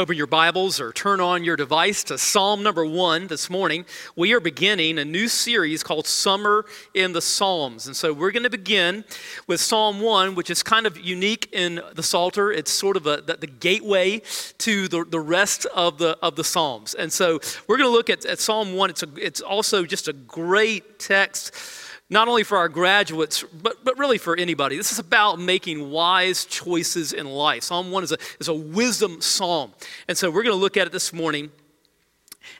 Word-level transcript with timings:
Open 0.00 0.16
your 0.16 0.28
Bibles 0.28 0.80
or 0.80 0.92
turn 0.92 1.18
on 1.18 1.42
your 1.42 1.56
device 1.56 2.04
to 2.04 2.18
Psalm 2.18 2.62
number 2.62 2.86
one 2.86 3.26
this 3.26 3.50
morning. 3.50 3.84
We 4.14 4.32
are 4.32 4.38
beginning 4.38 4.96
a 4.96 5.04
new 5.04 5.26
series 5.26 5.82
called 5.82 6.06
Summer 6.06 6.66
in 6.94 7.14
the 7.14 7.20
Psalms. 7.20 7.88
And 7.88 7.96
so 7.96 8.12
we're 8.12 8.30
going 8.30 8.44
to 8.44 8.50
begin 8.50 9.04
with 9.48 9.60
Psalm 9.60 9.98
one, 10.00 10.36
which 10.36 10.50
is 10.50 10.62
kind 10.62 10.86
of 10.86 11.00
unique 11.00 11.48
in 11.50 11.80
the 11.96 12.04
Psalter. 12.04 12.52
It's 12.52 12.70
sort 12.70 12.96
of 12.96 13.08
a, 13.08 13.22
the, 13.22 13.38
the, 13.38 13.48
gateway 13.48 14.22
to 14.58 14.86
the, 14.86 15.04
the 15.04 15.18
rest 15.18 15.66
of 15.74 15.98
the, 15.98 16.16
of 16.22 16.36
the 16.36 16.44
Psalms. 16.44 16.94
And 16.94 17.12
so 17.12 17.40
we're 17.66 17.76
going 17.76 17.90
to 17.90 17.92
look 17.92 18.08
at, 18.08 18.24
at 18.24 18.38
Psalm 18.38 18.76
one. 18.76 18.90
It's, 18.90 19.02
a, 19.02 19.08
it's 19.16 19.40
also 19.40 19.84
just 19.84 20.06
a 20.06 20.12
great 20.12 21.00
text 21.00 21.52
not 22.10 22.28
only 22.28 22.42
for 22.42 22.56
our 22.56 22.68
graduates, 22.68 23.44
but, 23.62 23.84
but 23.84 23.98
really 23.98 24.18
for 24.18 24.36
anybody. 24.36 24.76
This 24.76 24.92
is 24.92 24.98
about 24.98 25.38
making 25.38 25.90
wise 25.90 26.44
choices 26.46 27.12
in 27.12 27.26
life. 27.26 27.64
Psalm 27.64 27.90
1 27.90 28.04
is 28.04 28.12
a, 28.12 28.18
is 28.40 28.48
a 28.48 28.54
wisdom 28.54 29.20
psalm. 29.20 29.72
And 30.08 30.16
so 30.16 30.30
we're 30.30 30.42
going 30.42 30.54
to 30.54 30.60
look 30.60 30.76
at 30.76 30.86
it 30.86 30.92
this 30.92 31.12
morning. 31.12 31.50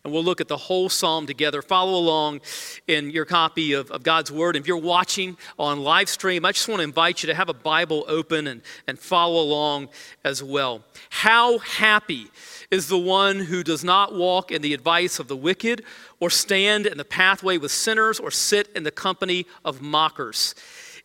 And 0.04 0.12
we'll 0.12 0.24
look 0.24 0.40
at 0.40 0.48
the 0.48 0.56
whole 0.56 0.88
psalm 0.88 1.26
together. 1.26 1.62
Follow 1.62 1.98
along 1.98 2.40
in 2.86 3.10
your 3.10 3.24
copy 3.24 3.72
of, 3.72 3.90
of 3.90 4.02
God's 4.02 4.30
Word. 4.30 4.56
If 4.56 4.66
you're 4.66 4.76
watching 4.76 5.36
on 5.58 5.80
live 5.80 6.08
stream, 6.08 6.44
I 6.44 6.52
just 6.52 6.68
want 6.68 6.80
to 6.80 6.84
invite 6.84 7.22
you 7.22 7.28
to 7.28 7.34
have 7.34 7.48
a 7.48 7.54
Bible 7.54 8.04
open 8.08 8.46
and, 8.46 8.62
and 8.86 8.98
follow 8.98 9.42
along 9.42 9.88
as 10.24 10.42
well. 10.42 10.82
How 11.10 11.58
happy 11.58 12.28
is 12.70 12.88
the 12.88 12.98
one 12.98 13.40
who 13.40 13.62
does 13.62 13.82
not 13.82 14.14
walk 14.14 14.50
in 14.50 14.60
the 14.62 14.74
advice 14.74 15.18
of 15.18 15.28
the 15.28 15.36
wicked 15.36 15.82
or 16.20 16.30
stand 16.30 16.86
in 16.86 16.98
the 16.98 17.04
pathway 17.04 17.58
with 17.58 17.70
sinners, 17.70 18.18
or 18.18 18.30
sit 18.30 18.68
in 18.74 18.82
the 18.82 18.90
company 18.90 19.46
of 19.64 19.80
mockers. 19.80 20.54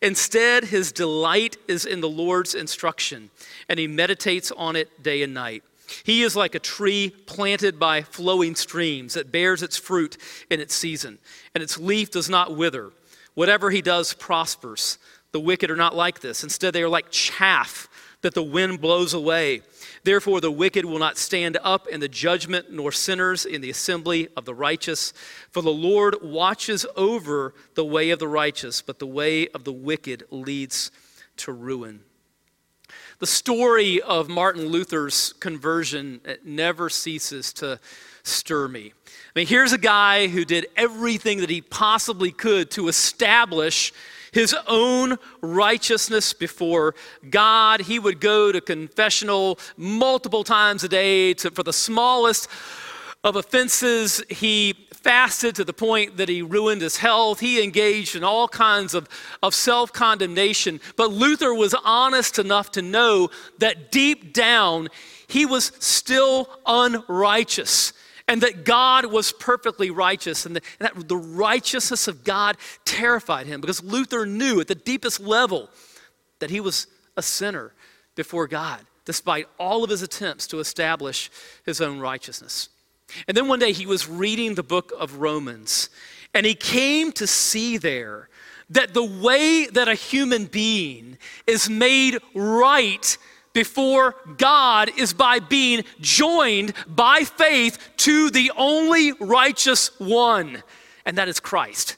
Instead, 0.02 0.66
his 0.66 0.92
delight 0.92 1.56
is 1.68 1.86
in 1.86 2.02
the 2.02 2.10
Lord's 2.10 2.56
instruction, 2.56 3.30
and 3.70 3.80
he 3.80 3.88
meditates 3.88 4.52
on 4.52 4.76
it 4.76 5.02
day 5.02 5.22
and 5.22 5.34
night. 5.34 5.64
He 6.04 6.24
is 6.24 6.36
like 6.36 6.56
a 6.56 6.60
tree 6.60 7.10
planted 7.26 7.80
by 7.80 8.02
flowing 8.02 8.56
streams 8.56 9.14
that 9.14 9.32
bears 9.32 9.62
its 9.64 9.78
fruit 9.78 10.18
in 10.50 10.60
its 10.60 10.74
season, 10.74 11.20
and 11.54 11.64
its 11.64 11.78
leaf 11.78 12.12
does 12.12 12.30
not 12.30 12.56
wither. 12.56 12.92
Whatever 13.34 13.72
he 13.72 13.82
does 13.82 14.14
prospers. 14.14 14.98
The 15.32 15.40
wicked 15.40 15.72
are 15.72 15.76
not 15.76 15.96
like 15.96 16.20
this. 16.20 16.44
Instead, 16.44 16.74
they 16.74 16.84
are 16.84 16.90
like 16.90 17.10
chaff 17.10 17.88
that 18.22 18.36
the 18.36 18.44
wind 18.44 18.80
blows 18.80 19.14
away. 19.14 19.62
Therefore, 20.04 20.40
the 20.40 20.52
wicked 20.52 20.86
will 20.86 21.00
not 21.00 21.18
stand 21.18 21.58
up 21.64 21.88
in 21.88 22.00
the 22.00 22.08
judgment, 22.08 22.72
nor 22.72 22.92
sinners 22.92 23.46
in 23.46 23.62
the 23.62 23.70
assembly 23.70 24.30
of 24.38 24.46
the 24.46 24.54
righteous. 24.54 25.12
For 25.52 25.62
the 25.62 25.72
Lord 25.72 26.18
watches 26.22 26.86
over 26.96 27.54
the 27.74 27.84
way 27.84 28.12
of 28.12 28.20
the 28.20 28.28
righteous, 28.28 28.82
but 28.82 29.00
the 29.00 29.08
way 29.08 29.48
of 29.50 29.64
the 29.64 29.74
wicked 29.74 30.24
leads 30.30 30.92
to 31.38 31.52
ruin. 31.52 32.02
The 33.24 33.28
story 33.28 34.02
of 34.02 34.28
Martin 34.28 34.66
Luther's 34.66 35.32
conversion 35.40 36.20
never 36.44 36.90
ceases 36.90 37.54
to 37.54 37.80
stir 38.24 38.68
me. 38.68 38.92
I 39.08 39.40
mean, 39.40 39.48
here's 39.48 39.72
a 39.72 39.78
guy 39.78 40.28
who 40.28 40.44
did 40.44 40.68
everything 40.76 41.40
that 41.40 41.50
he 41.50 41.62
possibly 41.62 42.32
could 42.32 42.70
to 42.72 42.90
establish 42.90 43.94
his 44.34 44.54
own 44.68 45.18
righteousness 45.40 46.34
before 46.34 46.96
God. 47.30 47.80
He 47.80 47.98
would 47.98 48.20
go 48.20 48.52
to 48.52 48.60
confessional 48.60 49.58
multiple 49.78 50.44
times 50.44 50.84
a 50.84 50.90
day 50.90 51.34
to, 51.36 51.50
for 51.50 51.64
the 51.64 51.72
smallest 51.72 52.50
of 53.24 53.36
offenses. 53.36 54.24
He 54.30 54.74
fasted 54.92 55.56
to 55.56 55.64
the 55.64 55.74
point 55.74 56.18
that 56.18 56.30
he 56.30 56.42
ruined 56.42 56.82
his 56.82 56.98
health. 56.98 57.40
He 57.40 57.64
engaged 57.64 58.16
in 58.16 58.24
all 58.24 58.48
kinds 58.48 58.94
of, 58.94 59.08
of 59.42 59.54
self 59.54 59.92
condemnation. 59.92 60.80
But 60.96 61.12
Luther 61.12 61.54
was 61.54 61.76
honest 61.84 62.40
enough 62.40 62.72
to 62.72 62.82
know 62.82 63.30
that 63.60 63.92
deep 63.92 64.34
down, 64.34 64.90
he 65.28 65.46
was 65.46 65.72
still 65.80 66.50
unrighteous 66.66 67.94
and 68.28 68.42
that 68.42 68.64
God 68.64 69.06
was 69.06 69.34
perfectly 69.34 69.90
righteous, 69.90 70.46
and, 70.46 70.56
the, 70.56 70.62
and 70.80 70.88
that 70.88 71.08
the 71.10 71.18
righteousness 71.18 72.08
of 72.08 72.24
God 72.24 72.56
terrified 72.86 73.48
him 73.48 73.60
because 73.60 73.84
Luther 73.84 74.26
knew 74.26 74.62
at 74.62 74.68
the 74.68 74.76
deepest 74.76 75.20
level 75.20 75.70
that 76.40 76.50
he 76.50 76.60
was 76.60 76.88
a 77.18 77.22
sinner 77.22 77.74
before 78.16 78.48
God, 78.48 78.80
despite 79.06 79.48
all 79.60 79.84
of 79.84 79.90
his 79.90 80.02
attempts 80.02 80.48
to 80.48 80.60
establish 80.60 81.30
his 81.66 81.82
own 81.82 82.00
righteousness. 82.00 82.70
And 83.28 83.36
then 83.36 83.48
one 83.48 83.60
day 83.60 83.72
he 83.72 83.86
was 83.86 84.08
reading 84.08 84.56
the 84.56 84.64
book 84.64 84.94
of 84.98 85.18
Romans, 85.18 85.90
and 86.34 86.46
he 86.46 86.56
came 86.56 87.12
to 87.14 87.28
see 87.28 87.78
there 87.78 88.30
that 88.70 88.94
the 88.94 89.04
way 89.04 89.68
that 89.68 89.88
a 89.88 89.94
human 89.94 90.46
being 90.46 91.18
is 91.46 91.70
made 91.70 92.20
right 92.34 93.18
before 93.54 94.16
God 94.38 94.90
is 94.98 95.14
by 95.14 95.40
being 95.40 95.84
joined 96.02 96.74
by 96.88 97.24
faith 97.24 97.78
to 97.98 98.30
the 98.32 98.52
only 98.58 99.14
righteous 99.14 99.98
one, 100.00 100.64
and 101.06 101.18
that 101.18 101.28
is 101.28 101.40
Christ. 101.40 101.98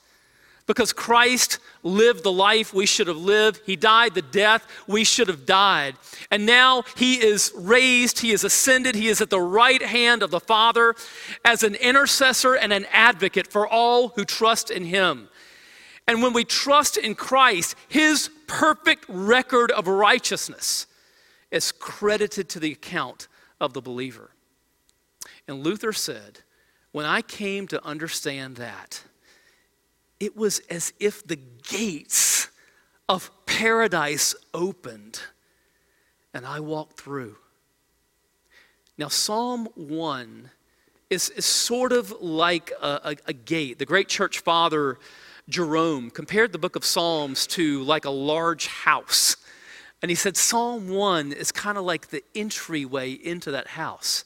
Because 0.67 0.93
Christ 0.93 1.59
lived 1.83 2.23
the 2.23 2.31
life 2.31 2.73
we 2.73 2.87
should 2.87 3.07
have 3.07 3.17
lived. 3.17 3.61
He 3.65 3.75
died 3.75 4.15
the 4.15 4.23
death 4.23 4.65
we 4.87 5.03
should 5.03 5.27
have 5.27 5.45
died. 5.45 5.95
And 6.31 6.45
now 6.45 6.83
he 6.97 7.23
is 7.23 7.53
raised, 7.55 8.19
he 8.19 8.31
is 8.31 8.43
ascended, 8.43 8.95
he 8.95 9.07
is 9.07 9.21
at 9.21 9.29
the 9.29 9.39
right 9.39 9.81
hand 9.81 10.23
of 10.23 10.31
the 10.31 10.39
Father 10.39 10.95
as 11.43 11.61
an 11.61 11.75
intercessor 11.75 12.55
and 12.55 12.73
an 12.73 12.85
advocate 12.91 13.45
for 13.47 13.67
all 13.67 14.09
who 14.09 14.25
trust 14.25 14.71
in 14.71 14.85
him. 14.85 15.29
And 16.07 16.23
when 16.23 16.33
we 16.33 16.43
trust 16.43 16.97
in 16.97 17.15
Christ, 17.15 17.75
his 17.87 18.29
perfect 18.47 19.05
record 19.07 19.71
of 19.71 19.87
righteousness 19.87 20.87
is 21.51 21.71
credited 21.71 22.49
to 22.49 22.59
the 22.59 22.71
account 22.71 23.27
of 23.59 23.73
the 23.73 23.81
believer. 23.81 24.31
And 25.47 25.63
Luther 25.63 25.93
said, 25.93 26.39
when 26.91 27.05
I 27.05 27.21
came 27.21 27.67
to 27.67 27.83
understand 27.85 28.55
that, 28.55 29.03
it 30.19 30.35
was 30.35 30.59
as 30.69 30.93
if 30.99 31.25
the 31.25 31.39
gates 31.67 32.49
of 33.07 33.29
paradise 33.45 34.35
opened 34.53 35.21
and 36.33 36.45
I 36.45 36.59
walked 36.59 36.99
through. 36.99 37.37
Now, 38.97 39.07
Psalm 39.07 39.67
1 39.75 40.49
is, 41.09 41.29
is 41.29 41.45
sort 41.45 41.91
of 41.91 42.11
like 42.21 42.71
a, 42.81 42.87
a, 42.87 43.15
a 43.27 43.33
gate. 43.33 43.79
The 43.79 43.85
great 43.85 44.07
church 44.07 44.39
father 44.39 44.99
Jerome 45.47 46.09
compared 46.09 46.51
the 46.51 46.57
book 46.57 46.75
of 46.75 46.83
Psalms 46.83 47.45
to 47.47 47.83
like 47.83 48.05
a 48.05 48.09
large 48.09 48.67
house. 48.67 49.37
And 50.01 50.09
he 50.09 50.15
said 50.15 50.37
Psalm 50.37 50.89
1 50.89 51.33
is 51.33 51.51
kind 51.51 51.77
of 51.77 51.83
like 51.83 52.07
the 52.07 52.23
entryway 52.33 53.11
into 53.11 53.51
that 53.51 53.67
house. 53.67 54.25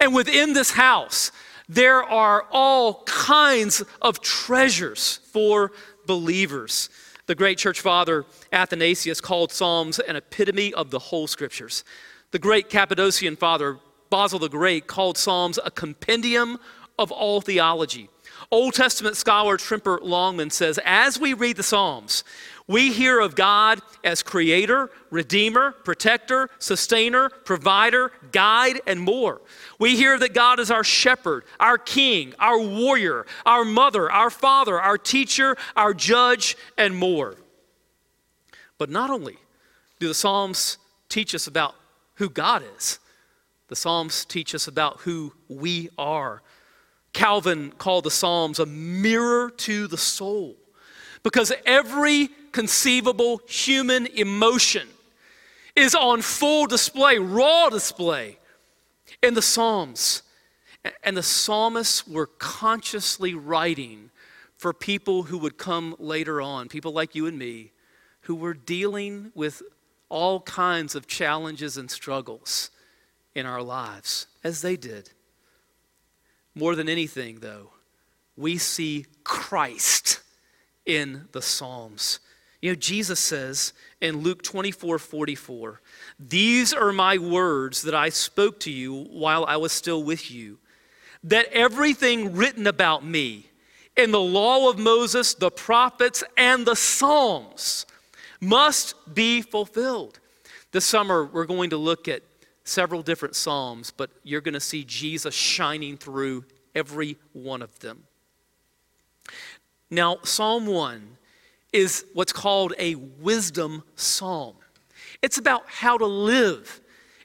And 0.00 0.14
within 0.14 0.52
this 0.52 0.72
house, 0.72 1.32
there 1.68 2.02
are 2.02 2.46
all 2.50 3.02
kinds 3.04 3.82
of 4.00 4.20
treasures 4.20 5.20
for 5.32 5.72
believers. 6.06 6.88
The 7.26 7.34
great 7.34 7.58
church 7.58 7.80
father 7.80 8.24
Athanasius 8.52 9.20
called 9.20 9.52
Psalms 9.52 9.98
an 9.98 10.16
epitome 10.16 10.72
of 10.72 10.90
the 10.90 10.98
whole 10.98 11.26
scriptures. 11.26 11.84
The 12.30 12.38
great 12.38 12.70
Cappadocian 12.70 13.36
father 13.36 13.78
Basil 14.10 14.38
the 14.38 14.48
Great 14.48 14.86
called 14.86 15.18
Psalms 15.18 15.58
a 15.62 15.70
compendium 15.70 16.58
of 16.98 17.12
all 17.12 17.40
theology. 17.40 18.08
Old 18.50 18.74
Testament 18.74 19.16
scholar 19.16 19.58
Tremper 19.58 19.98
Longman 20.02 20.50
says, 20.50 20.78
as 20.84 21.20
we 21.20 21.34
read 21.34 21.56
the 21.56 21.62
Psalms, 21.62 22.24
we 22.66 22.92
hear 22.92 23.20
of 23.20 23.34
God 23.34 23.80
as 24.04 24.22
creator, 24.22 24.90
redeemer, 25.10 25.72
protector, 25.72 26.48
sustainer, 26.58 27.30
provider, 27.30 28.12
guide, 28.32 28.80
and 28.86 29.00
more. 29.00 29.40
We 29.78 29.96
hear 29.96 30.18
that 30.18 30.34
God 30.34 30.58
is 30.58 30.70
our 30.70 30.82
shepherd, 30.82 31.44
our 31.60 31.78
king, 31.78 32.34
our 32.38 32.58
warrior, 32.58 33.26
our 33.46 33.64
mother, 33.64 34.10
our 34.10 34.30
father, 34.30 34.80
our 34.80 34.98
teacher, 34.98 35.56
our 35.76 35.94
judge, 35.94 36.56
and 36.76 36.96
more. 36.96 37.36
But 38.76 38.90
not 38.90 39.10
only 39.10 39.36
do 40.00 40.08
the 40.08 40.14
Psalms 40.14 40.78
teach 41.08 41.34
us 41.34 41.46
about 41.46 41.76
who 42.14 42.28
God 42.28 42.64
is, 42.76 42.98
the 43.68 43.76
Psalms 43.76 44.24
teach 44.24 44.54
us 44.54 44.66
about 44.66 45.00
who 45.00 45.32
we 45.48 45.90
are. 45.96 46.42
Calvin 47.12 47.72
called 47.72 48.04
the 48.04 48.10
Psalms 48.10 48.58
a 48.58 48.66
mirror 48.66 49.50
to 49.50 49.86
the 49.86 49.98
soul 49.98 50.56
because 51.22 51.52
every 51.64 52.28
conceivable 52.52 53.40
human 53.46 54.06
emotion 54.06 54.88
is 55.76 55.94
on 55.94 56.22
full 56.22 56.66
display, 56.66 57.18
raw 57.18 57.68
display 57.68 58.37
in 59.22 59.34
the 59.34 59.42
Psalms. 59.42 60.22
And 61.02 61.16
the 61.16 61.22
psalmists 61.22 62.06
were 62.06 62.26
consciously 62.26 63.34
writing 63.34 64.10
for 64.56 64.72
people 64.72 65.24
who 65.24 65.38
would 65.38 65.58
come 65.58 65.94
later 65.98 66.40
on, 66.40 66.68
people 66.68 66.92
like 66.92 67.14
you 67.14 67.26
and 67.26 67.38
me, 67.38 67.72
who 68.22 68.34
were 68.34 68.54
dealing 68.54 69.32
with 69.34 69.62
all 70.08 70.40
kinds 70.40 70.94
of 70.94 71.06
challenges 71.06 71.76
and 71.76 71.90
struggles 71.90 72.70
in 73.34 73.46
our 73.46 73.62
lives, 73.62 74.26
as 74.42 74.62
they 74.62 74.76
did. 74.76 75.10
More 76.54 76.74
than 76.74 76.88
anything, 76.88 77.40
though, 77.40 77.70
we 78.36 78.58
see 78.58 79.06
Christ 79.24 80.20
in 80.86 81.28
the 81.32 81.42
Psalms. 81.42 82.20
You 82.60 82.70
know, 82.72 82.74
Jesus 82.74 83.20
says 83.20 83.72
in 84.00 84.22
Luke 84.22 84.42
24 84.42 84.98
44, 84.98 85.80
These 86.18 86.72
are 86.74 86.92
my 86.92 87.18
words 87.18 87.82
that 87.82 87.94
I 87.94 88.08
spoke 88.08 88.60
to 88.60 88.70
you 88.70 89.04
while 89.10 89.44
I 89.44 89.56
was 89.56 89.72
still 89.72 90.02
with 90.02 90.30
you, 90.30 90.58
that 91.24 91.46
everything 91.52 92.34
written 92.34 92.66
about 92.66 93.04
me 93.04 93.46
in 93.96 94.10
the 94.10 94.20
law 94.20 94.68
of 94.70 94.78
Moses, 94.78 95.34
the 95.34 95.50
prophets, 95.50 96.24
and 96.36 96.66
the 96.66 96.76
Psalms 96.76 97.86
must 98.40 98.94
be 99.14 99.42
fulfilled. 99.42 100.20
This 100.72 100.84
summer, 100.84 101.24
we're 101.24 101.46
going 101.46 101.70
to 101.70 101.76
look 101.76 102.08
at 102.08 102.22
several 102.64 103.02
different 103.02 103.34
Psalms, 103.34 103.90
but 103.90 104.10
you're 104.22 104.40
going 104.40 104.54
to 104.54 104.60
see 104.60 104.84
Jesus 104.84 105.34
shining 105.34 105.96
through 105.96 106.44
every 106.74 107.16
one 107.32 107.62
of 107.62 107.78
them. 107.80 108.04
Now, 109.90 110.18
Psalm 110.22 110.66
1 110.66 111.16
is 111.72 112.04
what's 112.12 112.32
called 112.32 112.74
a 112.78 112.94
wisdom 112.94 113.82
psalm. 113.96 114.54
It's 115.22 115.38
about 115.38 115.64
how 115.66 115.98
to 115.98 116.06
live. 116.06 116.80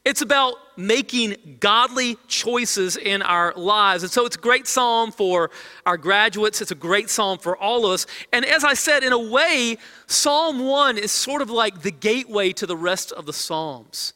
It's 0.06 0.22
about 0.22 0.56
making 0.76 1.58
godly 1.62 2.18
choices 2.28 2.98
in 2.98 3.22
our 3.22 3.54
lives. 3.56 4.04
And 4.04 4.12
so 4.12 4.26
it's 4.26 4.36
a 4.36 4.40
great 4.40 4.68
psalm 4.68 5.12
for 5.14 5.50
our 5.86 5.96
graduates. 5.96 6.62
It's 6.62 6.72
a 6.72 6.76
great 6.76 7.10
psalm 7.10 7.38
for 7.38 7.56
all 7.56 7.86
of 7.86 7.94
us. 7.94 8.06
And 8.34 8.44
as 8.44 8.66
I 8.66 8.74
said, 8.74 9.04
in 9.04 9.14
a 9.14 9.20
way, 9.20 9.78
Psalm 10.08 10.60
1 10.60 10.98
is 10.98 11.12
sort 11.12 11.42
of 11.42 11.50
like 11.50 11.84
the 11.84 11.92
gateway 11.92 12.52
to 12.54 12.66
the 12.66 12.76
rest 12.76 13.14
of 13.14 13.26
the 13.26 13.32
Psalms. 13.32 14.14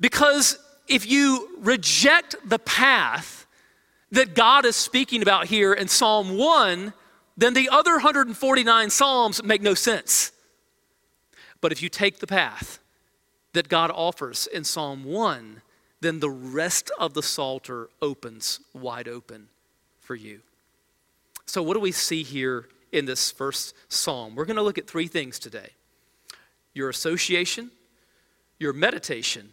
Because 0.00 0.58
if 0.88 1.06
you 1.06 1.50
reject 1.58 2.36
the 2.44 2.58
path 2.58 3.46
that 4.12 4.34
God 4.34 4.64
is 4.64 4.76
speaking 4.76 5.20
about 5.20 5.46
here 5.46 5.74
in 5.74 5.88
Psalm 5.88 6.38
1, 6.38 6.94
then 7.36 7.52
the 7.52 7.68
other 7.68 7.92
149 7.92 8.90
Psalms 8.90 9.42
make 9.42 9.60
no 9.60 9.74
sense. 9.74 10.32
But 11.66 11.72
if 11.72 11.82
you 11.82 11.88
take 11.88 12.20
the 12.20 12.28
path 12.28 12.78
that 13.52 13.68
God 13.68 13.90
offers 13.90 14.46
in 14.46 14.62
Psalm 14.62 15.02
1, 15.02 15.62
then 16.00 16.20
the 16.20 16.30
rest 16.30 16.92
of 16.96 17.14
the 17.14 17.24
Psalter 17.24 17.88
opens 18.00 18.60
wide 18.72 19.08
open 19.08 19.48
for 19.98 20.14
you. 20.14 20.42
So, 21.44 21.64
what 21.64 21.74
do 21.74 21.80
we 21.80 21.90
see 21.90 22.22
here 22.22 22.68
in 22.92 23.04
this 23.04 23.32
first 23.32 23.74
psalm? 23.88 24.36
We're 24.36 24.44
going 24.44 24.58
to 24.58 24.62
look 24.62 24.78
at 24.78 24.86
three 24.86 25.08
things 25.08 25.40
today 25.40 25.70
your 26.72 26.88
association, 26.88 27.72
your 28.60 28.72
meditation, 28.72 29.52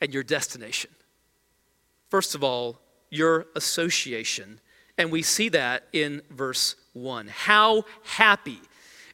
and 0.00 0.14
your 0.14 0.22
destination. 0.22 0.92
First 2.08 2.34
of 2.34 2.42
all, 2.42 2.78
your 3.10 3.48
association. 3.54 4.60
And 4.96 5.12
we 5.12 5.20
see 5.20 5.50
that 5.50 5.88
in 5.92 6.22
verse 6.30 6.76
1. 6.94 7.28
How 7.28 7.84
happy 8.02 8.60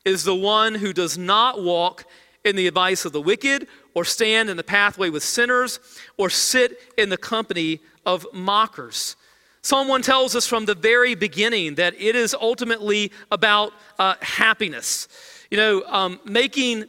is 0.05 0.25
the 0.25 0.35
one 0.35 0.75
who 0.75 0.93
does 0.93 1.19
not 1.19 1.62
walk 1.62 2.05
in 2.44 2.56
the 2.56 2.67
advice 2.67 3.05
of 3.05 3.12
the 3.12 3.20
wicked, 3.20 3.67
or 3.94 4.05
stand 4.05 4.49
in 4.49 4.56
the 4.56 4.64
pathway 4.64 5.11
with 5.11 5.23
sinners, 5.23 5.79
or 6.17 6.31
sit 6.31 6.79
in 6.97 7.11
the 7.11 7.19
company 7.19 7.81
of 8.06 8.26
mockers. 8.32 9.17
Psalm 9.62 9.88
1 9.88 10.00
tells 10.00 10.35
us 10.35 10.47
from 10.47 10.64
the 10.64 10.75
very 10.75 11.14
beginning 11.14 11.75
that 11.75 11.94
it 12.00 12.17
is 12.17 12.35
ultimately 12.35 13.12
about 13.31 13.75
uh, 13.99 14.14
happiness. 14.23 15.06
You 15.50 15.58
know, 15.58 15.82
um, 15.87 16.19
making 16.25 16.87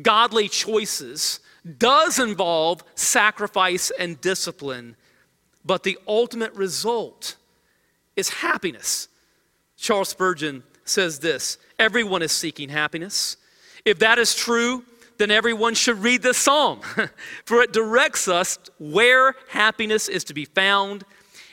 godly 0.00 0.48
choices 0.48 1.40
does 1.78 2.18
involve 2.18 2.82
sacrifice 2.94 3.92
and 3.98 4.18
discipline, 4.22 4.96
but 5.64 5.82
the 5.82 5.98
ultimate 6.08 6.54
result 6.54 7.36
is 8.16 8.28
happiness. 8.28 9.08
Charles 9.76 10.08
Spurgeon 10.08 10.62
says 10.84 11.18
this 11.18 11.58
Everyone 11.78 12.22
is 12.22 12.32
seeking 12.32 12.68
happiness. 12.68 13.36
If 13.84 13.98
that 13.98 14.18
is 14.18 14.34
true, 14.34 14.84
then 15.18 15.30
everyone 15.30 15.74
should 15.74 15.98
read 15.98 16.22
this 16.22 16.38
psalm, 16.38 16.80
for 17.44 17.62
it 17.62 17.72
directs 17.72 18.28
us 18.28 18.58
where 18.78 19.34
happiness 19.48 20.08
is 20.08 20.24
to 20.24 20.34
be 20.34 20.44
found 20.44 21.04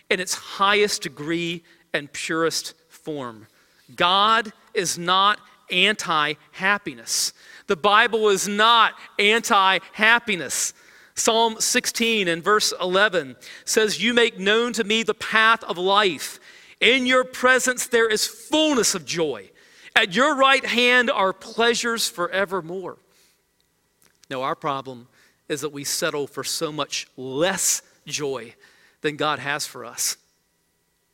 in 0.10 0.20
its 0.20 0.34
highest 0.34 1.04
degree 1.04 1.64
and 1.94 2.12
purest 2.12 2.74
form. 2.90 3.48
God 3.96 4.52
is 4.74 4.98
not 4.98 5.40
anti 5.70 6.34
happiness. 6.52 7.34
The 7.68 7.76
Bible 7.76 8.30
is 8.30 8.48
not 8.48 8.94
anti 9.20 9.80
happiness. 9.94 10.74
Psalm 11.16 11.58
16 11.60 12.28
and 12.28 12.44
verse 12.44 12.74
11 12.82 13.36
says, 13.66 14.02
You 14.02 14.14
make 14.14 14.40
known 14.40 14.74
to 14.74 14.84
me 14.84 15.04
the 15.04 15.14
path 15.14 15.64
of 15.66 15.78
life. 15.78 16.40
In 16.82 17.06
your 17.06 17.24
presence 17.24 17.88
there 17.88 18.10
is 18.10 18.26
fullness 18.28 18.96
of 18.96 19.06
joy. 19.06 19.52
At 19.96 20.14
your 20.14 20.36
right 20.36 20.66
hand 20.66 21.10
are 21.10 21.32
pleasures 21.32 22.10
forevermore. 22.10 22.98
No, 24.30 24.42
our 24.42 24.56
problem 24.56 25.08
is 25.48 25.62
that 25.62 25.72
we 25.72 25.84
settle 25.84 26.28
for 26.28 26.44
so 26.44 26.72
much 26.72 27.08
less 27.16 27.82
joy 28.06 28.56
than 29.02 29.16
God 29.16 29.40
has 29.40 29.68
for 29.68 29.86
us. 29.86 30.18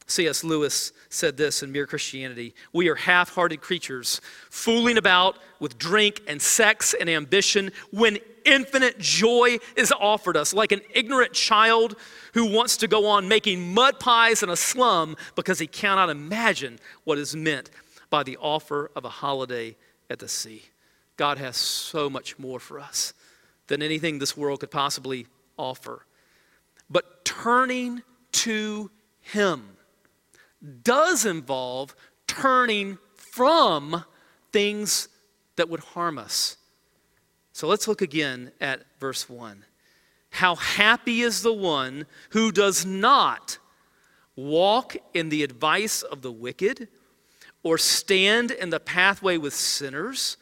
C.S. 0.08 0.44
Lewis 0.44 0.94
said 1.10 1.36
this 1.36 1.62
in 1.62 1.72
Mere 1.72 1.86
Christianity 1.86 2.56
We 2.74 2.88
are 2.88 2.96
half 2.96 3.36
hearted 3.36 3.62
creatures, 3.62 4.22
fooling 4.50 4.98
about 4.98 5.38
with 5.60 5.78
drink 5.78 6.22
and 6.28 6.42
sex 6.42 6.94
and 6.94 7.10
ambition 7.10 7.72
when 7.92 8.18
infinite 8.46 8.98
joy 9.00 9.58
is 9.76 9.92
offered 9.92 10.38
us, 10.38 10.54
like 10.54 10.72
an 10.72 10.82
ignorant 10.94 11.34
child 11.34 11.96
who 12.34 12.46
wants 12.46 12.78
to 12.78 12.88
go 12.88 13.06
on 13.08 13.28
making 13.28 13.74
mud 13.74 14.00
pies 14.00 14.42
in 14.42 14.50
a 14.50 14.56
slum 14.56 15.18
because 15.36 15.60
he 15.60 15.68
cannot 15.68 16.10
imagine 16.10 16.80
what 17.04 17.18
is 17.18 17.36
meant 17.36 17.70
by 18.10 18.24
the 18.24 18.38
offer 18.38 18.90
of 18.96 19.04
a 19.04 19.10
holiday 19.10 19.76
at 20.10 20.20
the 20.20 20.28
sea. 20.30 20.64
God 21.18 21.38
has 21.38 21.58
so 21.58 22.10
much 22.10 22.40
more 22.40 22.60
for 22.60 22.80
us 22.80 23.14
than 23.68 23.82
anything 23.82 24.20
this 24.20 24.38
world 24.38 24.62
could 24.62 24.72
possibly 24.72 25.28
offer. 25.58 26.06
But 26.90 27.26
turning 27.26 28.04
to 28.32 28.90
Him 29.20 29.77
does 30.84 31.26
involve 31.26 31.96
turning 32.28 32.98
from 33.16 34.04
things 34.52 35.08
that 35.56 35.70
would 35.70 35.80
harm 35.80 36.18
us. 36.18 36.58
So 37.54 37.68
let's 37.68 37.88
look 37.88 38.02
again 38.02 38.52
at 38.62 38.86
verse 39.00 39.30
1. 39.30 39.66
How 40.32 40.56
happy 40.56 41.22
is 41.22 41.42
the 41.42 41.54
one 41.54 42.06
who 42.30 42.52
does 42.52 42.86
not 42.86 43.58
walk 44.36 44.96
in 45.14 45.30
the 45.30 45.44
advice 45.44 46.04
of 46.04 46.22
the 46.22 46.32
wicked, 46.32 46.88
or 47.64 47.78
stand 47.78 48.52
in 48.52 48.70
the 48.70 48.80
pathway 48.80 49.38
with 49.38 49.54
sinners 49.54 50.38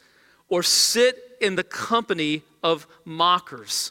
or 0.48 0.62
sit 0.62 1.36
in 1.40 1.56
the 1.56 1.64
company 1.64 2.42
of 2.62 2.86
mockers. 3.04 3.90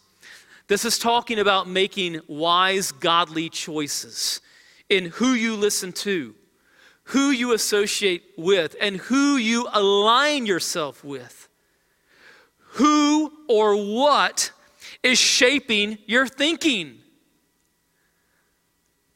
This 0.68 0.86
is 0.86 0.98
talking 0.98 1.40
about 1.40 1.68
making 1.68 2.22
wise, 2.28 2.92
godly 2.94 3.50
choices 3.50 4.40
in 4.90 5.06
who 5.06 5.34
you 5.34 5.56
listen 5.56 5.92
to, 5.92 6.36
who 7.06 7.32
you 7.32 7.54
associate 7.54 8.24
with, 8.38 8.76
and 8.80 8.98
who 8.98 9.38
you 9.38 9.68
align 9.74 10.46
yourself 10.46 11.04
with. 11.04 11.48
Who 12.58 13.32
or 13.48 13.76
what 13.76 14.52
is 15.02 15.18
shaping 15.18 15.98
your 16.06 16.28
thinking? 16.28 17.00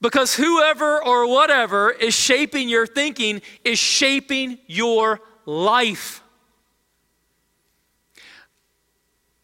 Because 0.02 0.36
whoever 0.36 1.04
or 1.04 1.28
whatever 1.28 1.92
is 1.92 2.14
shaping 2.14 2.70
your 2.70 2.88
thinking 2.88 3.42
is 3.66 3.78
shaping 3.78 4.58
your 4.66 5.20
life. 5.46 6.24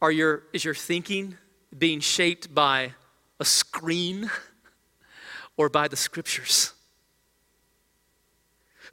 Are 0.01 0.11
your, 0.11 0.43
is 0.53 0.63
your 0.63 0.75
thinking 0.75 1.37
being 1.77 1.99
shaped 1.99 2.53
by 2.53 2.93
a 3.39 3.45
screen 3.45 4.29
or 5.57 5.69
by 5.69 5.87
the 5.87 5.95
scriptures? 5.95 6.73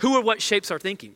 Who 0.00 0.16
or 0.16 0.23
what 0.23 0.42
shapes 0.42 0.71
our 0.71 0.78
thinking? 0.78 1.14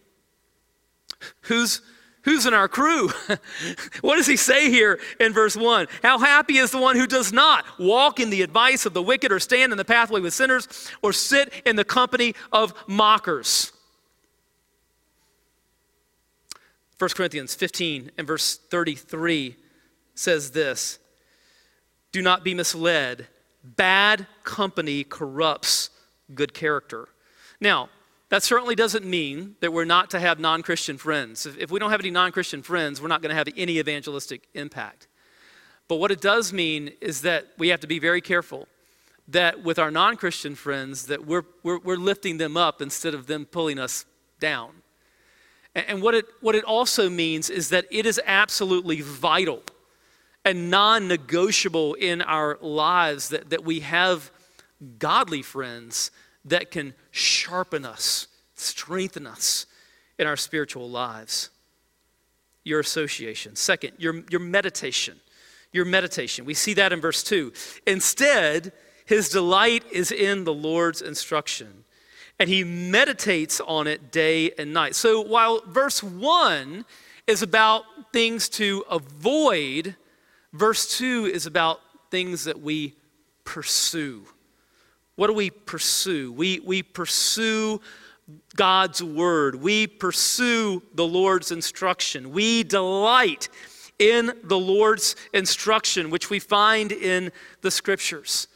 Who's, 1.43 1.81
who's 2.23 2.47
in 2.47 2.55
our 2.55 2.69
crew? 2.69 3.11
what 4.01 4.17
does 4.17 4.27
he 4.27 4.37
say 4.37 4.71
here 4.71 5.01
in 5.19 5.33
verse 5.33 5.57
1? 5.57 5.89
How 6.03 6.19
happy 6.19 6.59
is 6.59 6.71
the 6.71 6.79
one 6.79 6.97
who 6.97 7.07
does 7.07 7.33
not 7.33 7.65
walk 7.79 8.21
in 8.21 8.31
the 8.31 8.43
advice 8.43 8.87
of 8.87 8.95
the 8.95 9.03
wicked, 9.03 9.33
or 9.33 9.41
stand 9.41 9.73
in 9.73 9.79
the 9.79 9.85
pathway 9.85 10.21
with 10.21 10.35
sinners, 10.35 10.69
or 11.03 11.13
sit 11.13 11.53
in 11.65 11.77
the 11.77 11.85
company 11.85 12.35
of 12.53 12.75
mockers? 12.87 13.73
1 16.99 17.11
Corinthians 17.11 17.55
15 17.55 18.11
and 18.17 18.27
verse 18.27 18.57
33 18.57 19.57
says 20.15 20.53
this 20.53 20.99
Do 22.13 22.23
not 22.23 22.45
be 22.45 22.55
misled. 22.55 23.27
Bad 23.75 24.27
company 24.45 25.03
corrupts 25.03 25.91
good 26.35 26.55
character. 26.55 27.09
Now, 27.61 27.89
that 28.29 28.43
certainly 28.43 28.75
doesn't 28.75 29.05
mean 29.05 29.57
that 29.61 29.73
we're 29.73 29.85
not 29.85 30.11
to 30.11 30.21
have 30.21 30.39
non 30.39 30.63
Christian 30.63 30.99
friends. 30.99 31.47
If, 31.47 31.71
we 31.71 31.79
don't 31.79 31.91
have 31.91 32.01
any 32.01 32.11
non 32.11 32.33
Christian 32.33 32.63
friends, 32.63 33.01
we're 33.01 33.09
not 33.09 33.23
going 33.23 33.31
to 33.31 33.37
have 33.37 33.49
any 33.57 33.79
evangelistic 33.79 34.49
impact. 34.55 35.09
But 35.89 35.97
what 35.97 36.11
it 36.11 36.21
does 36.21 36.53
mean 36.53 36.93
is 37.01 37.23
that 37.23 37.47
we 37.59 37.69
have 37.69 37.81
to 37.81 37.87
be 37.87 37.99
very 37.99 38.21
careful 38.21 38.67
that 39.29 39.63
with 39.63 39.79
our 39.79 39.91
non 39.91 40.17
Christian 40.17 40.55
friends, 40.55 41.07
that 41.07 41.27
we're, 41.27 41.45
we're, 41.63 41.79
we're, 41.79 41.97
lifting 41.97 42.39
them 42.39 42.57
up 42.57 42.81
instead 42.81 43.15
of 43.15 43.27
them 43.27 43.45
pulling 43.45 43.79
us 43.79 44.05
down. 44.41 44.71
And, 45.75 45.87
and 45.89 46.03
what, 46.03 46.15
it, 46.15 46.27
what 46.41 46.55
it 46.55 46.65
also 46.65 47.09
means 47.09 47.51
is 47.51 47.69
that 47.71 47.87
it 47.91 48.07
is 48.07 48.21
absolutely 48.27 49.01
vital 49.01 49.63
and 50.47 50.71
non 50.71 51.09
negotiable 51.09 51.95
in 51.95 52.23
our 52.23 52.57
lives 52.63 53.31
that, 53.31 53.51
that 53.51 53.65
we 53.65 53.81
have 53.81 54.31
godly 54.99 55.43
friends 55.43 56.13
that 56.45 56.71
can 56.71 56.95
sharpen 57.11 57.85
us, 57.85 58.29
strengthen 58.55 59.27
us 59.27 59.67
in 60.19 60.27
our 60.27 60.37
spiritual 60.37 60.89
lives. 60.89 61.51
Your 62.63 62.79
association. 62.79 63.57
Second, 63.57 63.93
your, 63.99 64.23
your 64.31 64.41
meditation. 64.41 65.21
Your 65.73 65.85
meditation. 65.85 66.45
We 66.45 66.55
see 66.55 66.75
that 66.75 66.93
in 66.93 67.01
verse 67.01 67.25
2. 67.25 67.53
Instead, 67.87 68.73
his 69.05 69.29
delight 69.29 69.85
is 69.91 70.13
in 70.13 70.45
the 70.45 70.55
Lord's 70.55 71.03
instruction, 71.03 71.85
and 72.39 72.49
he 72.49 72.63
meditates 72.63 73.61
on 73.61 73.89
it 73.89 74.13
day 74.13 74.53
and 74.59 74.73
night. 74.73 74.95
So 74.95 75.21
while 75.21 75.63
verse 75.67 76.05
1 76.05 76.85
is 77.27 77.43
about 77.43 77.83
things 78.13 78.49
to 78.51 78.85
avoid, 78.89 79.97
verse 80.53 80.99
2 80.99 81.27
is 81.27 81.47
about 81.47 81.81
things 82.11 82.45
that 82.45 82.61
we 82.61 82.95
pursue. 83.45 84.25
What 85.17 85.29
do 85.29 85.33
we 85.33 85.51
pursue? 85.51 86.33
We, 86.33 86.61
we 86.61 86.83
pursue 86.83 87.81
God's 88.55 89.03
word. 89.03 89.55
We 89.57 89.87
pursue 89.87 90.83
the 90.95 91.07
Lord's 91.07 91.53
instruction. 91.53 92.33
We 92.33 92.63
delight 92.65 93.49
in 93.99 94.33
the 94.45 94.59
Lord's 94.59 95.17
instruction, 95.33 96.11
which 96.11 96.29
we 96.29 96.39
find 96.39 96.93
in 96.93 97.33
the 97.63 97.71
scriptures. 97.71 98.49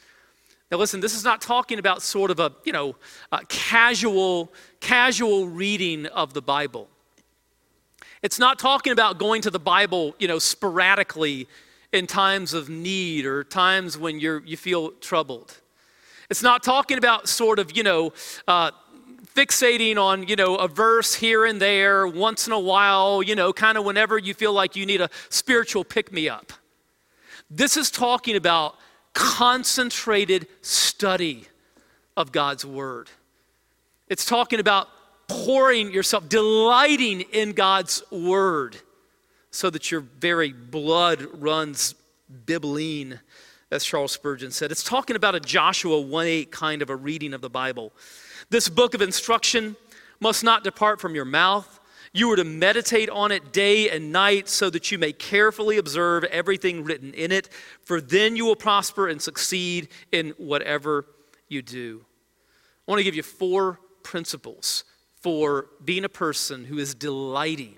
Now 0.70 0.78
listen, 0.78 1.00
this 1.00 1.14
is 1.14 1.24
not 1.24 1.40
talking 1.40 1.78
about 1.78 2.02
sort 2.02 2.30
of 2.30 2.38
a, 2.38 2.52
you 2.64 2.72
know, 2.72 2.96
a 3.32 3.44
casual 3.46 4.52
casual 4.80 5.48
reading 5.48 6.06
of 6.06 6.32
the 6.32 6.42
Bible. 6.42 6.88
It's 8.22 8.38
not 8.38 8.58
talking 8.58 8.92
about 8.92 9.18
going 9.18 9.42
to 9.42 9.50
the 9.50 9.58
Bible, 9.58 10.14
you 10.18 10.28
know, 10.28 10.38
sporadically 10.38 11.48
in 11.92 12.06
times 12.06 12.54
of 12.54 12.68
need 12.68 13.26
or 13.26 13.44
times 13.44 13.98
when 13.98 14.20
you're 14.20 14.42
you 14.44 14.56
feel 14.56 14.92
troubled. 14.92 15.58
It's 16.28 16.42
not 16.42 16.62
talking 16.62 16.96
about 16.96 17.28
sort 17.28 17.58
of, 17.58 17.76
you 17.76 17.82
know, 17.82 18.12
uh, 18.46 18.70
fixating 19.34 19.96
on, 19.96 20.28
you 20.28 20.36
know, 20.36 20.54
a 20.56 20.68
verse 20.68 21.14
here 21.14 21.44
and 21.44 21.60
there 21.60 22.06
once 22.06 22.46
in 22.46 22.52
a 22.52 22.60
while, 22.60 23.22
you 23.22 23.34
know, 23.34 23.52
kind 23.52 23.76
of 23.76 23.84
whenever 23.84 24.16
you 24.16 24.34
feel 24.34 24.52
like 24.52 24.76
you 24.76 24.86
need 24.86 25.00
a 25.00 25.10
spiritual 25.28 25.84
pick 25.84 26.12
me 26.12 26.28
up. 26.28 26.52
This 27.50 27.76
is 27.76 27.90
talking 27.90 28.36
about 28.36 28.76
concentrated 29.12 30.46
study 30.62 31.46
of 32.16 32.30
God's 32.30 32.64
word. 32.64 33.08
It's 34.08 34.24
talking 34.24 34.60
about 34.60 34.88
pouring 35.26 35.92
yourself, 35.92 36.28
delighting 36.28 37.22
in 37.32 37.52
God's 37.52 38.02
word 38.10 38.76
so 39.50 39.70
that 39.70 39.90
your 39.90 40.00
very 40.00 40.52
blood 40.52 41.26
runs 41.34 41.94
bibline 42.46 43.20
as 43.70 43.84
Charles 43.84 44.12
Spurgeon 44.12 44.50
said. 44.50 44.70
It's 44.70 44.84
talking 44.84 45.16
about 45.16 45.34
a 45.34 45.40
Joshua 45.40 46.00
1 46.00 46.26
8 46.26 46.50
kind 46.50 46.82
of 46.82 46.90
a 46.90 46.96
reading 46.96 47.34
of 47.34 47.40
the 47.40 47.50
Bible. 47.50 47.92
This 48.48 48.68
book 48.68 48.94
of 48.94 49.02
instruction 49.02 49.76
must 50.20 50.44
not 50.44 50.64
depart 50.64 51.00
from 51.00 51.14
your 51.14 51.24
mouth. 51.24 51.78
You 52.12 52.30
are 52.32 52.36
to 52.36 52.44
meditate 52.44 53.08
on 53.08 53.30
it 53.30 53.52
day 53.52 53.88
and 53.88 54.10
night 54.10 54.48
so 54.48 54.68
that 54.70 54.90
you 54.90 54.98
may 54.98 55.12
carefully 55.12 55.78
observe 55.78 56.24
everything 56.24 56.82
written 56.82 57.14
in 57.14 57.30
it, 57.30 57.48
for 57.84 58.00
then 58.00 58.34
you 58.34 58.44
will 58.44 58.56
prosper 58.56 59.08
and 59.08 59.22
succeed 59.22 59.88
in 60.10 60.30
whatever 60.30 61.06
you 61.48 61.62
do. 61.62 62.04
I 62.86 62.90
want 62.90 62.98
to 62.98 63.04
give 63.04 63.14
you 63.14 63.22
four 63.22 63.78
principles 64.02 64.82
for 65.20 65.68
being 65.84 66.04
a 66.04 66.08
person 66.08 66.64
who 66.64 66.78
is 66.78 66.94
delighting 66.94 67.76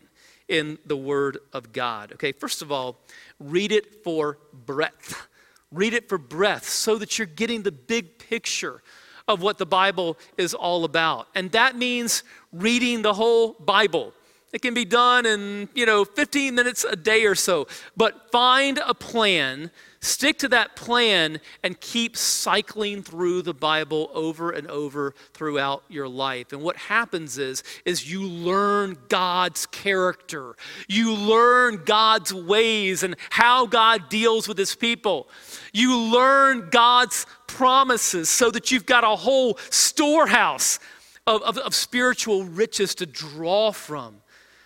in 0.52 0.78
the 0.84 0.96
Word 0.96 1.38
of 1.54 1.72
God. 1.72 2.12
Okay, 2.12 2.30
first 2.30 2.60
of 2.60 2.70
all, 2.70 2.98
read 3.40 3.72
it 3.72 4.04
for 4.04 4.38
breadth. 4.52 5.26
Read 5.72 5.94
it 5.94 6.06
for 6.06 6.18
breadth 6.18 6.68
so 6.68 6.98
that 6.98 7.18
you're 7.18 7.24
getting 7.24 7.62
the 7.62 7.72
big 7.72 8.18
picture 8.18 8.82
of 9.26 9.40
what 9.40 9.56
the 9.56 9.64
Bible 9.64 10.18
is 10.36 10.52
all 10.52 10.84
about. 10.84 11.28
And 11.34 11.50
that 11.52 11.76
means 11.76 12.24
reading 12.52 13.00
the 13.00 13.14
whole 13.14 13.54
Bible. 13.54 14.12
It 14.52 14.60
can 14.60 14.74
be 14.74 14.84
done 14.84 15.24
in, 15.24 15.70
you 15.74 15.86
know, 15.86 16.04
15 16.04 16.54
minutes 16.54 16.84
a 16.84 16.94
day 16.94 17.24
or 17.24 17.34
so. 17.34 17.68
But 17.96 18.30
find 18.30 18.82
a 18.86 18.92
plan, 18.92 19.70
stick 20.02 20.36
to 20.38 20.48
that 20.48 20.76
plan, 20.76 21.40
and 21.62 21.80
keep 21.80 22.16
cycling 22.16 23.02
through 23.02 23.42
the 23.42 23.54
Bible 23.54 24.10
over 24.12 24.50
and 24.50 24.66
over 24.66 25.14
throughout 25.32 25.84
your 25.88 26.08
life. 26.08 26.52
And 26.52 26.60
what 26.60 26.76
happens 26.76 27.38
is, 27.38 27.62
is 27.84 28.10
you 28.10 28.22
learn 28.22 28.98
God's 29.08 29.64
character. 29.66 30.56
You 30.88 31.14
learn 31.14 31.82
God's 31.84 32.34
ways 32.34 33.04
and 33.04 33.16
how 33.30 33.66
God 33.66 34.08
deals 34.08 34.48
with 34.48 34.58
his 34.58 34.74
people. 34.74 35.28
You 35.72 35.96
learn 35.96 36.68
God's 36.70 37.24
promises 37.46 38.28
so 38.28 38.50
that 38.50 38.72
you've 38.72 38.86
got 38.86 39.04
a 39.04 39.16
whole 39.16 39.56
storehouse 39.70 40.80
of, 41.28 41.42
of, 41.42 41.58
of 41.58 41.74
spiritual 41.74 42.44
riches 42.44 42.96
to 42.96 43.06
draw 43.06 43.70
from 43.70 44.16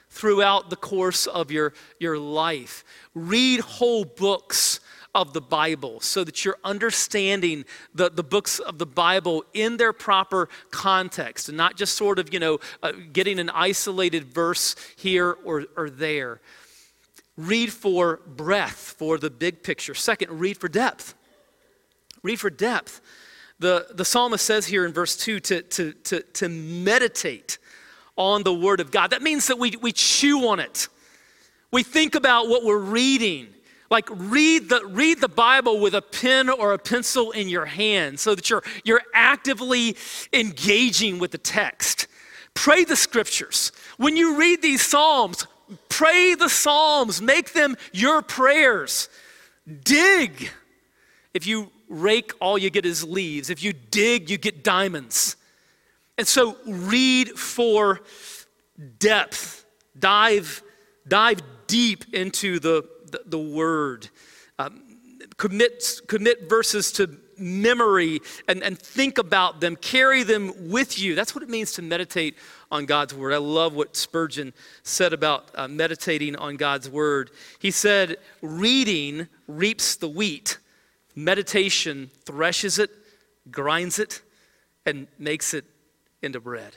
throughout 0.08 0.70
the 0.70 0.76
course 0.76 1.26
of 1.26 1.50
your, 1.50 1.74
your 2.00 2.18
life. 2.18 2.84
Read 3.14 3.60
whole 3.60 4.06
books 4.06 4.80
of 5.16 5.32
the 5.32 5.40
Bible 5.40 5.98
so 6.00 6.24
that 6.24 6.44
you're 6.44 6.58
understanding 6.62 7.64
the, 7.94 8.10
the 8.10 8.22
books 8.22 8.58
of 8.58 8.76
the 8.76 8.84
Bible 8.84 9.44
in 9.54 9.78
their 9.78 9.94
proper 9.94 10.50
context 10.70 11.48
and 11.48 11.56
not 11.56 11.74
just 11.74 11.96
sort 11.96 12.18
of, 12.18 12.34
you 12.34 12.38
know, 12.38 12.58
uh, 12.82 12.92
getting 13.14 13.38
an 13.38 13.48
isolated 13.48 14.24
verse 14.24 14.76
here 14.94 15.38
or, 15.42 15.64
or 15.74 15.88
there. 15.88 16.42
Read 17.38 17.72
for 17.72 18.20
breadth, 18.26 18.94
for 18.98 19.16
the 19.16 19.30
big 19.30 19.62
picture. 19.62 19.94
Second, 19.94 20.38
read 20.38 20.58
for 20.58 20.68
depth. 20.68 21.14
Read 22.22 22.38
for 22.38 22.50
depth. 22.50 23.00
The, 23.58 23.86
the 23.94 24.04
psalmist 24.04 24.44
says 24.44 24.66
here 24.66 24.84
in 24.84 24.92
verse 24.92 25.16
2 25.16 25.40
to, 25.40 25.62
to, 25.62 25.92
to, 25.92 26.20
to 26.20 26.48
meditate 26.50 27.56
on 28.16 28.42
the 28.42 28.52
Word 28.52 28.80
of 28.80 28.90
God. 28.90 29.12
That 29.12 29.22
means 29.22 29.46
that 29.46 29.58
we, 29.58 29.76
we 29.80 29.92
chew 29.92 30.48
on 30.48 30.60
it. 30.60 30.88
We 31.70 31.82
think 31.82 32.14
about 32.14 32.48
what 32.48 32.64
we're 32.64 32.76
reading. 32.76 33.48
Like 33.90 34.08
read 34.10 34.68
the, 34.68 34.84
read 34.86 35.20
the 35.20 35.28
Bible 35.28 35.80
with 35.80 35.94
a 35.94 36.02
pen 36.02 36.48
or 36.48 36.72
a 36.72 36.78
pencil 36.78 37.30
in 37.30 37.48
your 37.48 37.66
hand 37.66 38.18
so 38.18 38.34
that 38.34 38.50
you're, 38.50 38.62
you're 38.84 39.02
actively 39.14 39.96
engaging 40.32 41.18
with 41.18 41.30
the 41.30 41.38
text. 41.38 42.06
Pray 42.54 42.84
the 42.84 42.96
scriptures. 42.96 43.70
When 43.96 44.16
you 44.16 44.36
read 44.38 44.62
these 44.62 44.84
Psalms, 44.84 45.46
pray 45.88 46.34
the 46.34 46.48
Psalms, 46.48 47.20
make 47.22 47.52
them 47.52 47.76
your 47.92 48.22
prayers. 48.22 49.08
Dig. 49.84 50.50
If 51.34 51.46
you 51.46 51.70
rake, 51.88 52.32
all 52.40 52.58
you 52.58 52.70
get 52.70 52.86
is 52.86 53.04
leaves. 53.04 53.50
If 53.50 53.62
you 53.62 53.72
dig, 53.72 54.30
you 54.30 54.38
get 54.38 54.64
diamonds. 54.64 55.36
And 56.18 56.26
so 56.26 56.56
read 56.66 57.30
for 57.30 58.00
depth. 58.98 59.64
Dive, 59.98 60.62
dive 61.06 61.40
deep 61.66 62.14
into 62.14 62.58
the, 62.58 62.88
the, 63.26 63.38
word. 63.38 64.08
Um, 64.58 64.82
commit, 65.36 66.00
commit 66.06 66.48
verses 66.48 66.92
to 66.92 67.18
memory 67.38 68.20
and, 68.48 68.62
and 68.62 68.78
think 68.78 69.18
about 69.18 69.60
them, 69.60 69.76
carry 69.76 70.22
them 70.22 70.70
with 70.70 70.98
you. 70.98 71.14
That's 71.14 71.34
what 71.34 71.42
it 71.42 71.50
means 71.50 71.72
to 71.72 71.82
meditate 71.82 72.36
on 72.70 72.86
God's 72.86 73.14
word. 73.14 73.32
I 73.32 73.38
love 73.38 73.74
what 73.74 73.96
Spurgeon 73.96 74.52
said 74.82 75.12
about 75.12 75.50
uh, 75.54 75.68
meditating 75.68 76.36
on 76.36 76.56
God's 76.56 76.88
word. 76.88 77.30
He 77.58 77.70
said, 77.70 78.16
Reading 78.42 79.28
reaps 79.46 79.96
the 79.96 80.08
wheat, 80.08 80.58
meditation 81.14 82.10
threshes 82.24 82.78
it, 82.78 82.90
grinds 83.50 83.98
it, 83.98 84.22
and 84.84 85.06
makes 85.18 85.54
it 85.54 85.64
into 86.22 86.40
bread. 86.40 86.76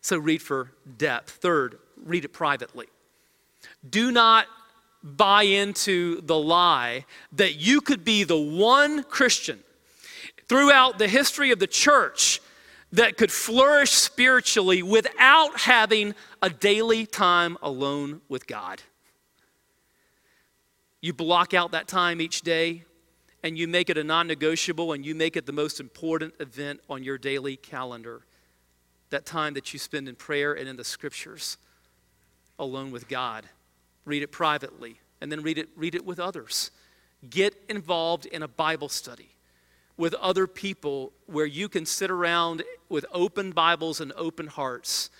So 0.00 0.18
read 0.18 0.42
for 0.42 0.72
depth. 0.98 1.30
Third, 1.30 1.78
read 1.96 2.24
it 2.24 2.32
privately. 2.32 2.86
Do 3.88 4.12
not 4.12 4.46
buy 5.06 5.44
into 5.44 6.20
the 6.22 6.38
lie 6.38 7.04
that 7.32 7.54
you 7.54 7.80
could 7.80 8.04
be 8.04 8.24
the 8.24 8.38
one 8.38 9.04
Christian 9.04 9.60
throughout 10.48 10.98
the 10.98 11.08
history 11.08 11.50
of 11.50 11.58
the 11.58 11.66
church 11.66 12.40
that 12.92 13.16
could 13.16 13.32
flourish 13.32 13.90
spiritually 13.90 14.82
without 14.82 15.60
having 15.60 16.14
a 16.42 16.50
daily 16.50 17.06
time 17.06 17.56
alone 17.62 18.20
with 18.28 18.46
God. 18.46 18.82
You 21.00 21.12
block 21.12 21.54
out 21.54 21.72
that 21.72 21.88
time 21.88 22.20
each 22.20 22.42
day 22.42 22.84
and 23.42 23.56
you 23.58 23.68
make 23.68 23.90
it 23.90 23.98
a 23.98 24.04
non 24.04 24.26
negotiable 24.26 24.92
and 24.92 25.04
you 25.04 25.14
make 25.14 25.36
it 25.36 25.46
the 25.46 25.52
most 25.52 25.78
important 25.78 26.34
event 26.40 26.80
on 26.88 27.02
your 27.02 27.18
daily 27.18 27.56
calendar. 27.56 28.22
that 29.10 29.24
time 29.24 29.54
that 29.54 29.72
you 29.72 29.78
spend 29.78 30.08
in 30.08 30.16
prayer 30.16 30.52
and 30.52 30.68
in 30.68 30.76
the 30.76 30.84
scriptures 30.84 31.58
alone 32.58 32.90
with 32.90 33.06
God. 33.06 33.48
Read 34.06 34.22
it 34.22 34.32
privately 34.32 34.98
and 35.20 35.30
then 35.30 35.42
read 35.42 35.58
it, 35.58 35.68
read 35.76 35.94
it 35.94 36.06
with 36.06 36.18
others. 36.18 36.70
Get 37.28 37.54
involved 37.68 38.24
in 38.24 38.42
a 38.42 38.48
Bible 38.48 38.88
study 38.88 39.36
with 39.98 40.14
other 40.14 40.46
people 40.46 41.12
where 41.26 41.46
you 41.46 41.68
can 41.68 41.84
sit 41.84 42.10
around 42.10 42.62
with 42.88 43.04
open 43.12 43.50
Bibles 43.50 44.00
and 44.00 44.12
open 44.16 44.46
hearts 44.46 45.10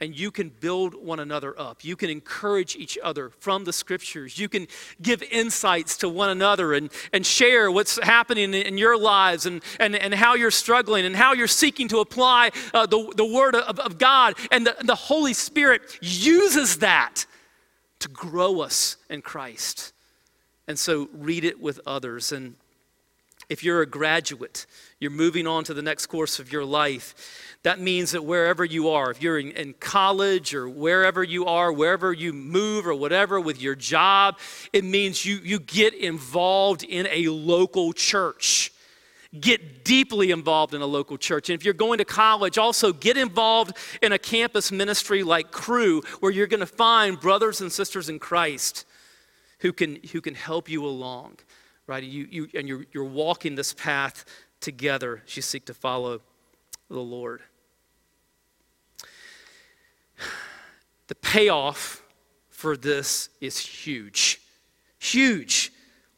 and 0.00 0.16
you 0.16 0.30
can 0.30 0.48
build 0.48 0.94
one 0.94 1.18
another 1.18 1.58
up. 1.58 1.84
You 1.84 1.96
can 1.96 2.08
encourage 2.08 2.76
each 2.76 2.96
other 3.02 3.30
from 3.40 3.64
the 3.64 3.72
scriptures. 3.72 4.38
You 4.38 4.48
can 4.48 4.68
give 5.02 5.22
insights 5.24 5.96
to 5.98 6.08
one 6.08 6.30
another 6.30 6.74
and, 6.74 6.90
and 7.12 7.26
share 7.26 7.70
what's 7.70 7.98
happening 8.02 8.54
in 8.54 8.78
your 8.78 8.96
lives 8.96 9.46
and, 9.46 9.62
and, 9.80 9.96
and 9.96 10.14
how 10.14 10.34
you're 10.34 10.52
struggling 10.52 11.04
and 11.04 11.16
how 11.16 11.32
you're 11.32 11.48
seeking 11.48 11.88
to 11.88 11.98
apply 11.98 12.50
uh, 12.72 12.86
the, 12.86 13.12
the 13.16 13.24
word 13.24 13.56
of, 13.56 13.80
of 13.80 13.98
God. 13.98 14.34
And 14.52 14.66
the, 14.66 14.76
the 14.84 14.94
Holy 14.94 15.34
Spirit 15.34 15.98
uses 16.00 16.78
that 16.78 17.26
to 18.00 18.08
grow 18.08 18.60
us 18.60 18.96
in 19.08 19.22
Christ. 19.22 19.92
And 20.66 20.78
so 20.78 21.08
read 21.12 21.44
it 21.44 21.60
with 21.60 21.80
others. 21.86 22.32
And 22.32 22.54
if 23.48 23.64
you're 23.64 23.80
a 23.80 23.86
graduate, 23.86 24.66
you're 25.00 25.10
moving 25.10 25.46
on 25.46 25.64
to 25.64 25.74
the 25.74 25.82
next 25.82 26.06
course 26.06 26.38
of 26.38 26.52
your 26.52 26.64
life. 26.64 27.14
That 27.62 27.80
means 27.80 28.12
that 28.12 28.24
wherever 28.24 28.64
you 28.64 28.90
are, 28.90 29.10
if 29.10 29.22
you're 29.22 29.38
in, 29.38 29.52
in, 29.52 29.74
college 29.74 30.54
or 30.54 30.68
wherever 30.68 31.24
you 31.24 31.46
are, 31.46 31.72
wherever 31.72 32.12
you 32.12 32.32
move 32.32 32.86
or 32.86 32.94
whatever 32.94 33.40
with 33.40 33.60
your 33.60 33.74
job, 33.74 34.38
it 34.72 34.84
means 34.84 35.24
you, 35.24 35.36
you 35.36 35.58
get 35.58 35.94
involved 35.94 36.84
in 36.84 37.08
a 37.10 37.28
local 37.28 37.92
church. 37.92 38.72
Get 39.38 39.84
deeply 39.84 40.30
involved 40.30 40.72
in 40.72 40.80
a 40.80 40.86
local 40.86 41.18
church. 41.18 41.50
And 41.50 41.58
if 41.58 41.64
you're 41.64 41.74
going 41.74 41.98
to 41.98 42.04
college, 42.04 42.56
also 42.56 42.92
get 42.92 43.16
involved 43.16 43.76
in 44.00 44.12
a 44.12 44.18
campus 44.18 44.72
ministry 44.72 45.22
like 45.22 45.50
Cru, 45.50 46.02
where 46.20 46.32
you're 46.32 46.46
going 46.46 46.60
to 46.60 46.66
find 46.66 47.20
brothers 47.20 47.60
and 47.60 47.70
sisters 47.70 48.08
in 48.08 48.18
Christ 48.18 48.86
who 49.60 49.72
can, 49.72 49.98
who 50.12 50.20
can 50.20 50.34
help 50.34 50.68
you 50.68 50.84
along, 50.84 51.36
right? 51.86 52.02
You, 52.02 52.26
you, 52.30 52.48
and 52.54 52.66
you're, 52.68 52.86
you're 52.92 53.04
walking 53.04 53.54
this 53.54 53.74
path 53.74 54.24
together 54.60 55.22
as 55.26 55.36
you 55.36 55.42
seek 55.42 55.66
to 55.66 55.74
follow 55.74 56.20
the 56.88 57.00
Lord. 57.00 57.42
The 61.08 61.14
payoff 61.16 62.02
for 62.50 62.76
this 62.76 63.30
is 63.40 63.58
huge. 63.58 64.40
Huge. 64.98 65.67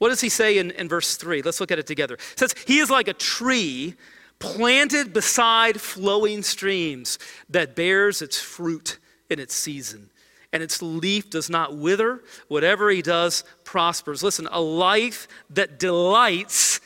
What 0.00 0.08
does 0.08 0.20
he 0.20 0.30
say 0.30 0.58
in, 0.58 0.70
in 0.72 0.88
verse 0.88 1.16
3? 1.16 1.42
Let's 1.42 1.60
look 1.60 1.70
at 1.70 1.78
it 1.78 1.86
together. 1.86 2.14
It 2.14 2.38
says, 2.38 2.54
He 2.66 2.78
is 2.78 2.90
like 2.90 3.06
a 3.06 3.12
tree 3.12 3.94
planted 4.38 5.12
beside 5.12 5.78
flowing 5.80 6.42
streams 6.42 7.18
that 7.50 7.76
bears 7.76 8.22
its 8.22 8.40
fruit 8.40 8.98
in 9.28 9.38
its 9.38 9.54
season 9.54 10.10
and 10.52 10.62
its 10.62 10.82
leaf 10.82 11.30
does 11.30 11.48
not 11.48 11.76
wither. 11.76 12.22
Whatever 12.48 12.90
he 12.90 13.02
does 13.02 13.44
prospers. 13.64 14.22
Listen, 14.22 14.48
a 14.50 14.60
life 14.60 15.28
that 15.50 15.78
delights 15.78 16.80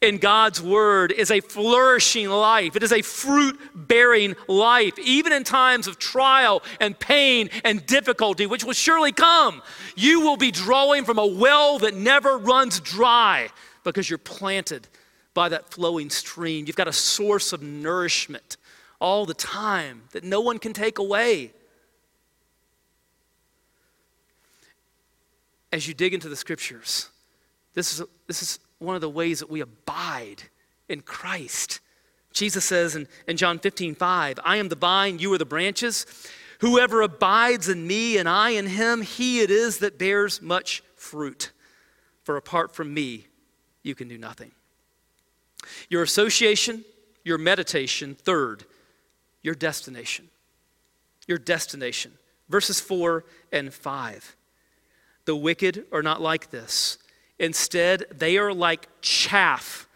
in 0.00 0.18
God's 0.18 0.62
word 0.62 1.12
is 1.12 1.30
a 1.30 1.40
flourishing 1.40 2.28
life. 2.28 2.76
It 2.76 2.82
is 2.82 2.92
a 2.92 3.02
fruit 3.02 3.58
bearing 3.74 4.36
life, 4.46 4.98
even 4.98 5.32
in 5.32 5.44
times 5.44 5.86
of 5.86 5.98
trial 5.98 6.62
and 6.80 6.98
pain 6.98 7.50
and 7.64 7.84
difficulty, 7.84 8.46
which 8.46 8.64
will 8.64 8.72
surely 8.72 9.12
come. 9.12 9.62
You 9.96 10.20
will 10.20 10.36
be 10.36 10.50
drawing 10.50 11.04
from 11.04 11.18
a 11.18 11.26
well 11.26 11.78
that 11.80 11.94
never 11.94 12.38
runs 12.38 12.80
dry 12.80 13.48
because 13.82 14.08
you're 14.08 14.18
planted 14.18 14.86
by 15.34 15.48
that 15.48 15.72
flowing 15.72 16.10
stream. 16.10 16.66
You've 16.66 16.76
got 16.76 16.88
a 16.88 16.92
source 16.92 17.52
of 17.52 17.62
nourishment 17.62 18.56
all 19.00 19.26
the 19.26 19.34
time 19.34 20.02
that 20.12 20.24
no 20.24 20.40
one 20.40 20.58
can 20.58 20.72
take 20.72 20.98
away. 20.98 21.52
as 25.72 25.86
you 25.86 25.94
dig 25.94 26.14
into 26.14 26.28
the 26.28 26.36
scriptures, 26.36 27.08
this 27.74 27.92
is, 27.92 28.06
this 28.26 28.42
is 28.42 28.58
one 28.78 28.94
of 28.94 29.00
the 29.00 29.10
ways 29.10 29.40
that 29.40 29.50
we 29.50 29.60
abide 29.60 30.44
in 30.88 31.00
Christ. 31.00 31.80
Jesus 32.32 32.64
says 32.64 32.94
in, 32.94 33.08
in 33.26 33.36
John 33.36 33.58
15, 33.58 33.94
5, 33.94 34.40
I 34.44 34.56
am 34.56 34.68
the 34.68 34.76
vine, 34.76 35.18
you 35.18 35.32
are 35.32 35.38
the 35.38 35.44
branches. 35.44 36.06
Whoever 36.60 37.02
abides 37.02 37.68
in 37.68 37.86
me 37.86 38.18
and 38.18 38.28
I 38.28 38.50
in 38.50 38.66
him, 38.66 39.02
he 39.02 39.40
it 39.40 39.50
is 39.50 39.78
that 39.78 39.98
bears 39.98 40.42
much 40.42 40.82
fruit. 40.96 41.52
For 42.24 42.36
apart 42.36 42.74
from 42.74 42.92
me, 42.92 43.26
you 43.82 43.94
can 43.94 44.08
do 44.08 44.18
nothing. 44.18 44.52
Your 45.88 46.02
association, 46.02 46.84
your 47.24 47.38
meditation, 47.38 48.14
third, 48.14 48.64
your 49.42 49.54
destination. 49.54 50.28
Your 51.26 51.38
destination. 51.38 52.12
Verses 52.48 52.80
4 52.80 53.24
and 53.52 53.72
5. 53.72 54.36
The 55.24 55.36
wicked 55.36 55.84
are 55.92 56.02
not 56.02 56.20
like 56.20 56.50
this. 56.50 56.98
Instead, 57.38 58.04
they 58.10 58.36
are 58.38 58.52
like 58.52 58.88
chaff 59.00 59.88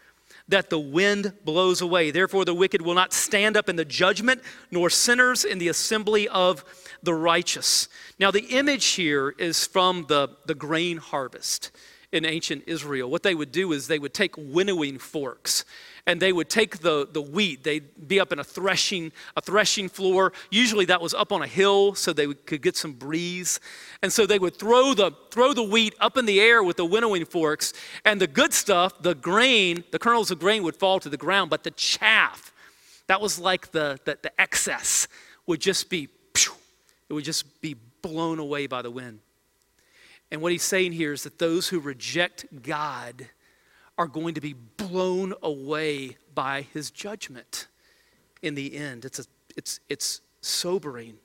that 0.47 0.69
the 0.69 0.79
wind 0.79 1.33
blows 1.45 1.81
away. 1.81 2.11
Therefore, 2.11 2.45
the 2.45 2.53
wicked 2.53 2.81
will 2.81 2.93
not 2.93 3.13
stand 3.13 3.55
up 3.55 3.69
in 3.69 3.75
the 3.75 3.85
judgment, 3.85 4.41
nor 4.71 4.89
sinners 4.89 5.45
in 5.45 5.57
the 5.57 5.69
assembly 5.69 6.27
of 6.27 6.65
the 7.01 7.13
righteous. 7.13 7.87
Now, 8.19 8.31
the 8.31 8.45
image 8.47 8.85
here 8.87 9.29
is 9.37 9.65
from 9.65 10.05
the, 10.07 10.29
the 10.45 10.55
grain 10.55 10.97
harvest 10.97 11.71
in 12.11 12.25
ancient 12.25 12.63
Israel. 12.67 13.09
What 13.09 13.23
they 13.23 13.35
would 13.35 13.51
do 13.51 13.71
is 13.71 13.87
they 13.87 13.99
would 13.99 14.13
take 14.13 14.35
winnowing 14.37 14.99
forks 14.99 15.65
and 16.05 16.21
they 16.21 16.33
would 16.33 16.49
take 16.49 16.79
the, 16.79 17.07
the 17.11 17.21
wheat. 17.21 17.63
They'd 17.63 18.07
be 18.07 18.19
up 18.19 18.33
in 18.33 18.39
a 18.39 18.43
threshing 18.43 19.11
a 19.37 19.41
threshing 19.41 19.87
floor. 19.89 20.33
Usually 20.49 20.85
that 20.85 21.01
was 21.01 21.13
up 21.13 21.31
on 21.31 21.41
a 21.41 21.47
hill 21.47 21.95
so 21.95 22.11
they 22.11 22.33
could 22.33 22.61
get 22.61 22.75
some 22.75 22.93
breeze. 22.93 23.59
And 24.01 24.11
so 24.11 24.25
they 24.25 24.39
would 24.39 24.57
throw 24.57 24.93
the 24.93 25.11
throw 25.31 25.53
the 25.53 25.63
wheat 25.63 25.95
up 25.99 26.17
in 26.17 26.25
the 26.25 26.41
air 26.41 26.61
with 26.63 26.77
the 26.77 26.85
winnowing 26.85 27.25
forks. 27.25 27.73
And 28.03 28.19
the 28.19 28.27
good 28.27 28.53
stuff 28.53 29.01
the 29.01 29.15
grain 29.15 29.83
the 29.91 29.99
kernels 29.99 30.31
of 30.31 30.39
grain 30.39 30.63
would 30.63 30.75
fall 30.75 30.99
to 30.99 31.09
the 31.09 31.17
ground 31.17 31.49
but 31.49 31.63
the 31.63 31.71
chaff 31.71 32.51
that 33.07 33.19
was 33.19 33.37
like 33.37 33.71
the, 33.71 33.99
the, 34.05 34.17
the 34.21 34.41
excess 34.41 35.07
would 35.45 35.59
just 35.59 35.89
be 35.89 36.09
it 37.09 37.13
would 37.13 37.25
just 37.25 37.61
be 37.61 37.75
blown 38.01 38.39
away 38.39 38.65
by 38.65 38.81
the 38.81 38.89
wind. 38.89 39.19
And 40.31 40.41
what 40.41 40.51
he's 40.51 40.63
saying 40.63 40.93
here 40.93 41.13
is 41.13 41.23
that 41.23 41.37
those 41.37 41.67
who 41.67 41.79
reject 41.79 42.45
god 42.63 43.27
are 43.97 44.07
going 44.07 44.33
to 44.33 44.41
be 44.41 44.53
blown 44.53 45.33
away 45.41 46.17
by 46.33 46.65
his 46.73 46.91
judgment 46.91 47.67
in 48.41 48.55
the 48.55 48.75
end. 48.75 49.05
It's, 49.05 49.19
a, 49.19 49.25
it's, 49.55 49.79
it's 49.89 50.21
sobering. 50.41 51.15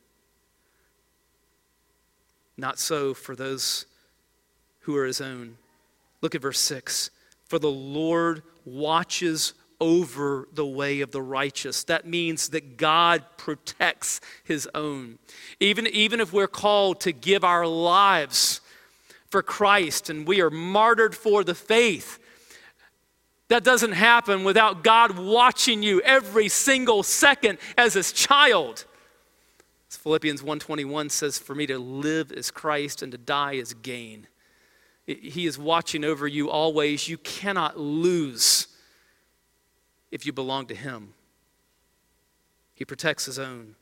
Not 2.56 2.78
so 2.78 3.14
for 3.14 3.34
those 3.34 3.86
who 4.80 4.96
are 4.96 5.06
his 5.06 5.20
own. 5.20 5.56
Look 6.20 6.34
at 6.34 6.42
verse 6.42 6.60
6. 6.60 7.10
For 7.44 7.58
the 7.58 7.70
Lord 7.70 8.42
watches 8.64 9.54
over 9.80 10.48
the 10.52 10.66
way 10.66 11.00
of 11.00 11.12
the 11.12 11.22
righteous. 11.22 11.84
That 11.84 12.06
means 12.06 12.48
that 12.50 12.76
God 12.76 13.24
protects 13.36 14.20
his 14.42 14.68
own. 14.74 15.18
Even, 15.60 15.86
even 15.86 16.20
if 16.20 16.32
we're 16.32 16.48
called 16.48 17.00
to 17.00 17.12
give 17.12 17.44
our 17.44 17.66
lives 17.66 18.60
for 19.30 19.42
Christ 19.42 20.10
and 20.10 20.26
we 20.26 20.40
are 20.40 20.50
martyred 20.50 21.14
for 21.14 21.44
the 21.44 21.54
faith, 21.54 22.18
that 23.48 23.64
doesn't 23.64 23.92
happen 23.92 24.44
without 24.44 24.84
God 24.84 25.18
watching 25.18 25.82
you 25.82 26.00
every 26.02 26.48
single 26.48 27.02
second 27.02 27.58
as 27.76 27.94
his 27.94 28.12
child. 28.12 28.84
As 29.90 29.96
Philippians 29.96 30.42
1:21 30.42 31.10
says 31.10 31.38
for 31.38 31.54
me 31.54 31.66
to 31.66 31.78
live 31.78 32.30
is 32.30 32.50
Christ 32.50 33.02
and 33.02 33.10
to 33.12 33.18
die 33.18 33.54
is 33.54 33.72
gain. 33.74 34.26
He 35.06 35.46
is 35.46 35.58
watching 35.58 36.04
over 36.04 36.26
you 36.26 36.50
always. 36.50 37.08
You 37.08 37.16
cannot 37.16 37.80
lose 37.80 38.66
if 40.10 40.26
you 40.26 40.32
belong 40.34 40.66
to 40.66 40.74
him. 40.74 41.14
He 42.74 42.84
protects 42.84 43.24
his 43.24 43.38
own. 43.38 43.76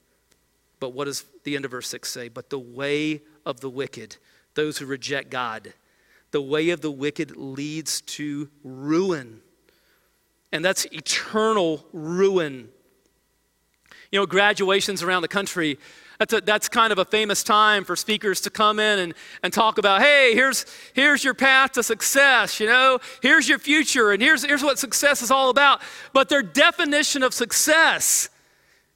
But 0.79 0.91
what 0.91 1.07
does 1.07 1.25
the 1.43 1.57
end 1.57 1.65
of 1.65 1.73
verse 1.73 1.89
6 1.89 2.09
say? 2.09 2.29
But 2.29 2.51
the 2.51 2.59
way 2.59 3.23
of 3.45 3.61
the 3.61 3.71
wicked, 3.71 4.17
those 4.55 4.79
who 4.79 4.87
reject 4.87 5.31
God, 5.31 5.73
the 6.31 6.41
way 6.41 6.71
of 6.71 6.81
the 6.81 6.93
wicked 6.93 7.37
leads 7.37 8.01
to 8.03 8.49
ruin 8.63 9.43
and 10.57 10.65
that's 10.65 10.87
eternal 10.87 11.85
ruin. 11.93 12.69
You 14.11 14.21
know, 14.21 14.27
graduations 14.27 15.03
around 15.03 15.23
the 15.23 15.29
country, 15.29 15.79
that's, 16.19 16.33
a, 16.33 16.41
that's 16.41 16.69
kind 16.69 16.93
of 16.93 16.99
a 16.99 17.05
famous 17.05 17.45
time 17.45 17.85
for 17.85 17.95
speakers 17.95 18.41
to 18.43 18.51
come 18.51 18.81
in 18.81 18.99
and, 18.99 19.15
and 19.43 19.53
talk 19.53 19.77
about, 19.77 20.01
hey, 20.01 20.33
here's, 20.33 20.65
here's 20.95 21.23
your 21.23 21.35
path 21.35 21.73
to 21.73 21.83
success, 21.83 22.59
you 22.59 22.67
know, 22.67 22.99
here's 23.21 23.49
your 23.49 23.59
future, 23.59 24.13
and 24.13 24.23
here's, 24.23 24.45
here's 24.45 24.63
what 24.63 24.79
success 24.79 25.21
is 25.21 25.31
all 25.31 25.51
about. 25.51 25.83
But 26.15 26.31
their 26.31 26.43
definition 26.43 27.23
of 27.23 27.35
success 27.35 28.31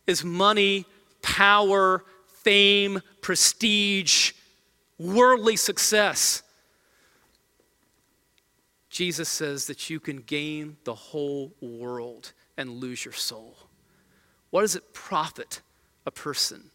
is 0.07 0.25
money, 0.25 0.87
power, 1.21 2.05
fame, 2.43 3.03
prestige, 3.21 4.33
worldly 4.99 5.57
success. 5.57 6.43
Jesus 8.91 9.29
says 9.29 9.67
that 9.67 9.89
you 9.89 10.01
can 10.01 10.19
gain 10.19 10.77
the 10.83 10.95
whole 10.95 11.53
world 11.61 12.33
and 12.57 12.69
lose 12.69 13.05
your 13.05 13.15
soul. 13.15 13.57
What 14.51 14.63
does 14.63 14.75
it 14.75 14.93
profit 14.93 15.63
a 16.05 16.11
person 16.11 16.71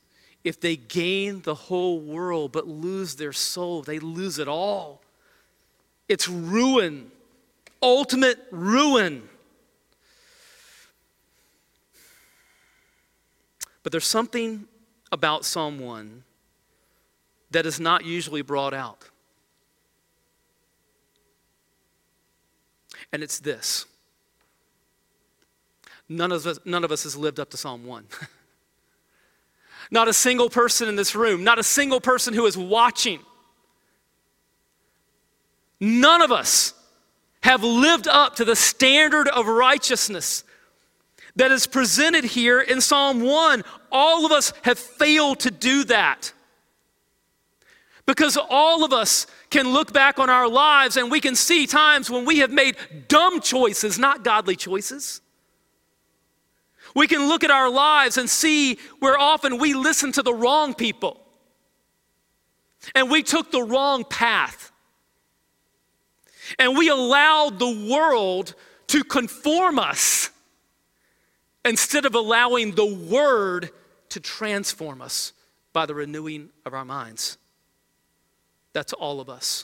if 0.46 0.60
they 0.62 0.78
gain 0.78 1.42
the 1.42 1.54
whole 1.54 2.00
world 2.00 2.54
but 2.54 2.68
lose 2.68 3.16
their 3.16 3.34
soul? 3.34 3.82
They 3.82 4.00
lose 4.00 4.40
it 4.40 4.48
all. 4.48 5.02
It's 6.08 6.30
ruin, 6.30 7.12
ultimate 7.82 8.40
ruin. 8.50 9.28
But 13.84 13.92
there's 13.92 14.08
something 14.08 14.68
about 15.12 15.44
Psalm 15.44 15.80
1 15.80 16.24
that 17.52 17.66
is 17.66 17.80
not 17.80 18.06
usually 18.06 18.42
brought 18.42 18.74
out. 18.74 19.10
And 23.16 23.24
it's 23.24 23.40
this 23.40 23.86
none 26.10 26.34
of 26.34 26.46
us, 26.46 26.60
none 26.66 26.84
of 26.84 26.92
us 26.92 27.04
has 27.04 27.16
lived 27.16 27.40
up 27.40 27.50
to 27.52 27.58
Psalm 27.58 27.86
1. 27.86 28.08
not 29.90 30.10
a 30.10 30.14
single 30.14 30.50
person 30.50 30.90
in 30.90 30.98
this 30.98 31.16
room, 31.16 31.42
not 31.42 31.58
a 31.58 31.64
single 31.64 32.02
person 32.02 32.34
who 32.34 32.46
is 32.46 32.58
watching. 32.58 33.22
None 35.80 36.22
of 36.22 36.34
us 36.34 36.74
have 37.42 37.64
lived 37.64 38.10
up 38.10 38.36
to 38.36 38.44
the 38.44 38.54
standard 38.54 39.30
of 39.30 39.48
righteousness 39.48 40.44
that 41.38 41.54
is 41.54 41.68
presented 41.68 42.26
here 42.26 42.60
in 42.60 42.82
Psalm 42.82 43.22
1. 43.22 43.64
All 43.94 44.26
of 44.26 44.34
us 44.34 44.52
have 44.64 44.78
failed 44.78 45.40
to 45.40 45.52
do 45.52 45.86
that. 45.86 46.34
Because 48.06 48.38
all 48.38 48.84
of 48.84 48.94
us 48.94 49.26
can 49.50 49.74
look 49.74 49.92
back 49.92 50.20
on 50.20 50.30
our 50.30 50.48
lives 50.48 50.96
and 50.96 51.10
we 51.10 51.20
can 51.20 51.36
see 51.36 51.66
times 51.66 52.10
when 52.10 52.26
we 52.26 52.40
have 52.40 52.52
made 52.52 52.76
dumb 53.08 53.42
choices, 53.42 53.98
not 53.98 54.24
godly 54.24 54.56
choices. 54.56 55.22
We 56.94 57.08
can 57.08 57.28
look 57.28 57.44
at 57.44 57.52
our 57.52 57.70
lives 57.70 58.18
and 58.18 58.30
see 58.30 58.78
where 59.00 59.18
often 59.18 59.58
we 59.58 59.74
listened 59.74 60.14
to 60.16 60.22
the 60.22 60.34
wrong 60.34 60.74
people 60.74 61.20
and 62.94 63.10
we 63.10 63.24
took 63.24 63.52
the 63.52 63.64
wrong 63.64 64.04
path. 64.04 64.72
And 66.60 66.78
we 66.78 66.90
allowed 66.90 67.58
the 67.58 67.88
world 67.92 68.54
to 68.88 69.04
conform 69.04 69.80
us 69.80 70.30
instead 71.64 72.06
of 72.06 72.14
allowing 72.14 72.76
the 72.76 72.86
Word 72.86 73.72
to 74.10 74.20
transform 74.20 75.02
us 75.02 75.34
by 75.74 75.88
the 75.88 75.96
renewing 75.96 76.50
of 76.66 76.76
our 76.76 76.86
minds. 76.86 77.40
That's 78.76 78.92
all 78.92 79.22
of 79.22 79.30
us. 79.30 79.64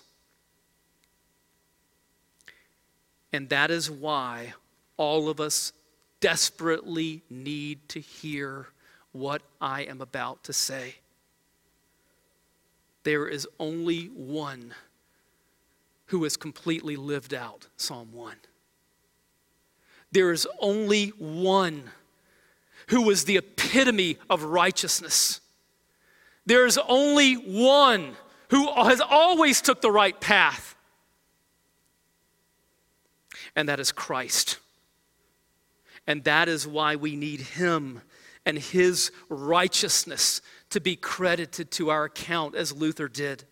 And 3.34 3.50
that 3.50 3.70
is 3.70 3.92
why 3.92 4.54
all 4.96 5.28
of 5.28 5.42
us 5.42 5.74
desperately 6.22 7.22
need 7.30 7.90
to 7.90 8.00
hear 8.00 8.68
what 9.12 9.42
I 9.60 9.82
am 9.82 10.00
about 10.00 10.46
to 10.46 10.54
say. 10.54 10.96
There 13.04 13.28
is 13.28 13.46
only 13.60 14.06
one 14.06 14.74
who 16.06 16.24
has 16.24 16.38
completely 16.38 16.96
lived 16.96 17.34
out 17.34 17.68
Psalm 17.76 18.14
1. 18.14 18.38
There 20.14 20.32
is 20.32 20.48
only 20.62 21.10
one 21.18 21.84
who 22.88 23.02
was 23.02 23.26
the 23.26 23.36
epitome 23.36 24.20
of 24.30 24.44
righteousness. 24.44 25.42
There 26.46 26.66
is 26.66 26.80
only 26.88 27.34
one 27.34 28.16
who 28.52 28.72
has 28.84 29.02
always 29.02 29.62
took 29.62 29.82
the 29.82 29.92
right 29.92 30.20
path. 30.20 30.76
And 33.56 33.68
that 33.70 33.80
is 33.80 33.94
Christ. 33.94 34.60
And 36.06 36.24
that 36.26 36.50
is 36.50 36.68
why 36.68 36.98
we 36.98 37.16
need 37.16 37.40
him 37.40 38.02
and 38.46 38.60
his 38.60 39.12
righteousness 39.30 40.42
to 40.70 40.82
be 40.82 40.98
credited 40.98 41.72
to 41.72 41.90
our 41.90 42.06
account 42.06 42.56
as 42.56 42.74
Luther 42.74 43.08
did. 43.08 43.46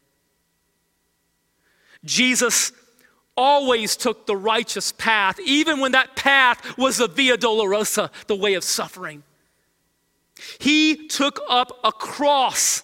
Jesus 2.04 2.74
always 3.38 3.96
took 3.96 4.26
the 4.26 4.36
righteous 4.36 4.92
path, 4.92 5.40
even 5.40 5.80
when 5.80 5.94
that 5.94 6.18
path 6.18 6.78
was 6.78 6.98
the 6.98 7.08
Via 7.08 7.38
Dolorosa, 7.38 8.12
the 8.28 8.36
way 8.36 8.56
of 8.56 8.66
suffering. 8.66 9.24
He 10.60 11.08
took 11.08 11.40
up 11.50 11.80
a 11.86 11.92
cross 11.94 12.84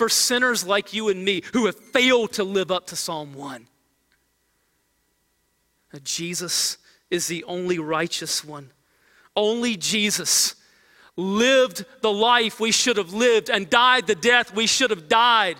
for 0.00 0.08
sinners 0.08 0.66
like 0.66 0.94
you 0.94 1.10
and 1.10 1.22
me 1.22 1.42
who 1.52 1.66
have 1.66 1.76
failed 1.76 2.32
to 2.32 2.42
live 2.42 2.70
up 2.70 2.86
to 2.86 2.96
Psalm 2.96 3.34
1. 3.34 3.66
Jesus 6.02 6.78
is 7.10 7.26
the 7.26 7.44
only 7.44 7.78
righteous 7.78 8.42
one. 8.42 8.70
Only 9.36 9.76
Jesus 9.76 10.54
lived 11.16 11.84
the 12.00 12.10
life 12.10 12.58
we 12.58 12.72
should 12.72 12.96
have 12.96 13.12
lived 13.12 13.50
and 13.50 13.68
died 13.68 14.06
the 14.06 14.14
death 14.14 14.54
we 14.54 14.66
should 14.66 14.88
have 14.88 15.06
died. 15.06 15.58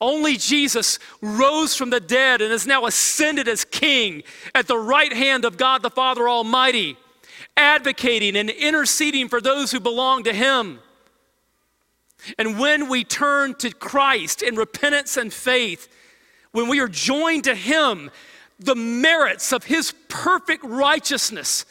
Only 0.00 0.36
Jesus 0.36 1.00
rose 1.20 1.74
from 1.74 1.90
the 1.90 1.98
dead 1.98 2.40
and 2.40 2.52
is 2.52 2.64
now 2.64 2.86
ascended 2.86 3.48
as 3.48 3.64
King 3.64 4.22
at 4.54 4.68
the 4.68 4.78
right 4.78 5.12
hand 5.12 5.44
of 5.44 5.56
God 5.56 5.82
the 5.82 5.90
Father 5.90 6.28
Almighty, 6.28 6.96
advocating 7.56 8.36
and 8.36 8.50
interceding 8.50 9.28
for 9.28 9.40
those 9.40 9.72
who 9.72 9.80
belong 9.80 10.22
to 10.22 10.32
Him. 10.32 10.78
And 12.38 12.58
when 12.58 12.88
we 12.88 13.04
turn 13.04 13.54
to 13.56 13.70
Christ 13.70 14.42
in 14.42 14.56
repentance 14.56 15.16
and 15.16 15.32
faith, 15.32 15.88
when 16.52 16.68
we 16.68 16.80
are 16.80 16.88
joined 16.88 17.44
to 17.44 17.54
Him, 17.54 18.10
the 18.58 18.74
merits 18.74 19.52
of 19.52 19.64
His 19.64 19.92
perfect 20.08 20.64
righteousness, 20.64 21.64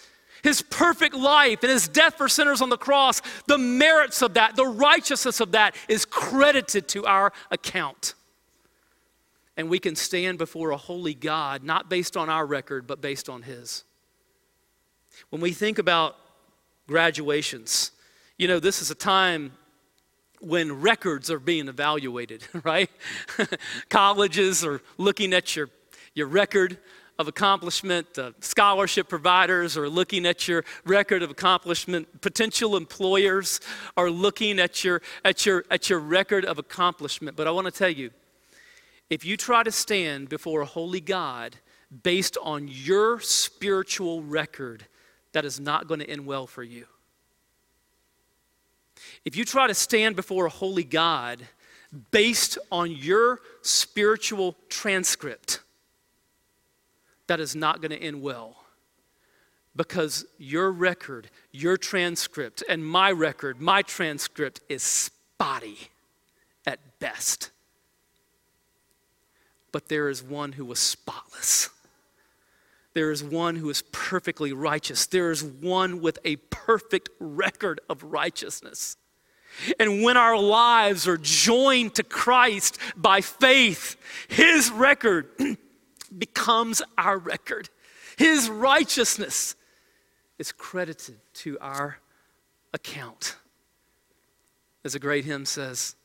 His 0.43 0.61
perfect 0.61 1.15
life, 1.15 1.63
and 1.63 1.71
His 1.71 1.87
death 1.87 2.15
for 2.15 2.27
sinners 2.27 2.61
on 2.61 2.69
the 2.69 2.77
cross, 2.77 3.21
the 3.47 3.57
merits 3.57 4.21
of 4.21 4.35
that, 4.35 4.55
the 4.55 4.65
righteousness 4.65 5.39
of 5.39 5.51
that 5.51 5.75
is 5.87 6.05
credited 6.05 6.87
to 6.89 7.05
our 7.05 7.33
account 7.51 8.13
and 9.57 9.69
we 9.69 9.79
can 9.79 9.95
stand 9.95 10.37
before 10.37 10.69
a 10.69 10.77
holy 10.77 11.15
God, 11.15 11.63
not 11.63 11.89
based 11.89 12.15
on 12.15 12.29
our 12.29 12.45
record, 12.45 12.85
but 12.85 13.01
based 13.01 13.27
on 13.27 13.41
His. 13.41 13.83
When 15.31 15.41
we 15.41 15.51
think 15.51 15.79
about 15.79 16.15
graduations, 16.87 17.91
you 18.37 18.47
know, 18.47 18.59
this 18.59 18.83
is 18.83 18.91
a 18.91 18.95
time 18.95 19.51
when 20.39 20.81
records 20.81 21.31
are 21.31 21.39
being 21.39 21.67
evaluated, 21.67 22.43
right? 22.63 22.89
Colleges 23.89 24.63
are 24.63 24.81
looking 24.97 25.33
at 25.33 25.55
your, 25.55 25.69
your 26.13 26.27
record 26.27 26.77
of 27.19 27.27
accomplishment. 27.27 28.17
Uh, 28.17 28.31
scholarship 28.39 29.09
providers 29.09 29.77
are 29.77 29.89
looking 29.89 30.25
at 30.25 30.47
your 30.47 30.63
record 30.85 31.23
of 31.23 31.31
accomplishment. 31.31 32.21
Potential 32.21 32.77
employers 32.77 33.59
are 33.95 34.09
looking 34.09 34.59
at 34.59 34.83
your, 34.83 35.01
at 35.25 35.45
your, 35.45 35.65
at 35.71 35.89
your 35.89 35.99
record 35.99 36.45
of 36.45 36.59
accomplishment. 36.59 37.35
But 37.35 37.47
I 37.47 37.51
want 37.51 37.65
to 37.65 37.71
tell 37.71 37.89
you, 37.89 38.11
if 39.09 39.25
you 39.25 39.37
try 39.37 39.63
to 39.63 39.71
stand 39.71 40.29
before 40.29 40.61
a 40.61 40.65
holy 40.65 41.01
God 41.01 41.55
based 42.03 42.37
on 42.41 42.67
your 42.67 43.19
spiritual 43.21 44.21
record, 44.21 44.85
that 45.31 45.45
is 45.45 45.59
not 45.59 45.87
going 45.87 46.01
to 46.01 46.09
end 46.09 46.25
well 46.25 46.45
for 46.45 46.63
you. 46.63 46.85
If 49.25 49.35
you 49.35 49.45
try 49.45 49.67
to 49.67 49.73
stand 49.73 50.15
before 50.15 50.45
a 50.45 50.49
holy 50.49 50.83
God 50.83 51.45
based 52.11 52.57
on 52.71 52.91
your 52.91 53.39
spiritual 53.61 54.55
transcript, 54.69 55.61
that 57.27 57.39
is 57.39 57.55
not 57.55 57.81
going 57.81 57.91
to 57.91 58.01
end 58.01 58.21
well. 58.21 58.63
Because 59.75 60.25
your 60.37 60.71
record, 60.71 61.29
your 61.51 61.77
transcript, 61.77 62.63
and 62.67 62.85
my 62.85 63.11
record, 63.11 63.61
my 63.61 63.81
transcript 63.83 64.61
is 64.69 64.81
spotty 64.81 65.89
at 66.65 66.79
best 66.99 67.51
but 69.77 69.89
there 69.89 70.09
is 70.09 70.23
one 70.23 70.53
who 70.53 70.65
was 70.65 70.79
spotless. 70.79 71.69
There 72.97 73.11
is 73.11 73.23
one 73.23 73.57
who 73.57 73.69
is 73.69 73.83
perfectly 73.91 74.53
righteous. 74.53 75.05
There 75.05 75.29
is 75.29 75.43
one 75.43 76.01
with 76.01 76.17
a 76.25 76.37
perfect 76.37 77.09
record 77.19 77.79
of 77.87 78.01
righteousness. 78.01 78.97
And 79.79 80.01
when 80.01 80.17
our 80.17 80.35
lives 80.35 81.07
are 81.07 81.19
joined 81.19 81.93
to 81.93 82.03
Christ 82.03 82.79
by 82.95 83.21
faith, 83.21 83.97
his 84.29 84.71
record 84.71 85.29
becomes 86.17 86.81
our 86.97 87.19
record. 87.19 87.69
His 88.17 88.49
righteousness 88.49 89.53
is 90.39 90.51
credited 90.51 91.19
to 91.35 91.59
our 91.61 91.99
account. 92.73 93.35
As 94.83 94.95
a 94.95 94.99
great 94.99 95.23
hymn 95.23 95.45
says, 95.45 95.95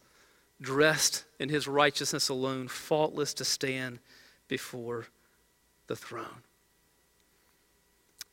dressed 0.61 1.24
in 1.40 1.48
his 1.48 1.66
righteousness 1.66 2.28
alone, 2.28 2.68
faultless 2.68 3.33
to 3.33 3.46
stand 3.46 3.98
before 4.46 5.07
the 5.87 5.96
throne. 5.96 6.42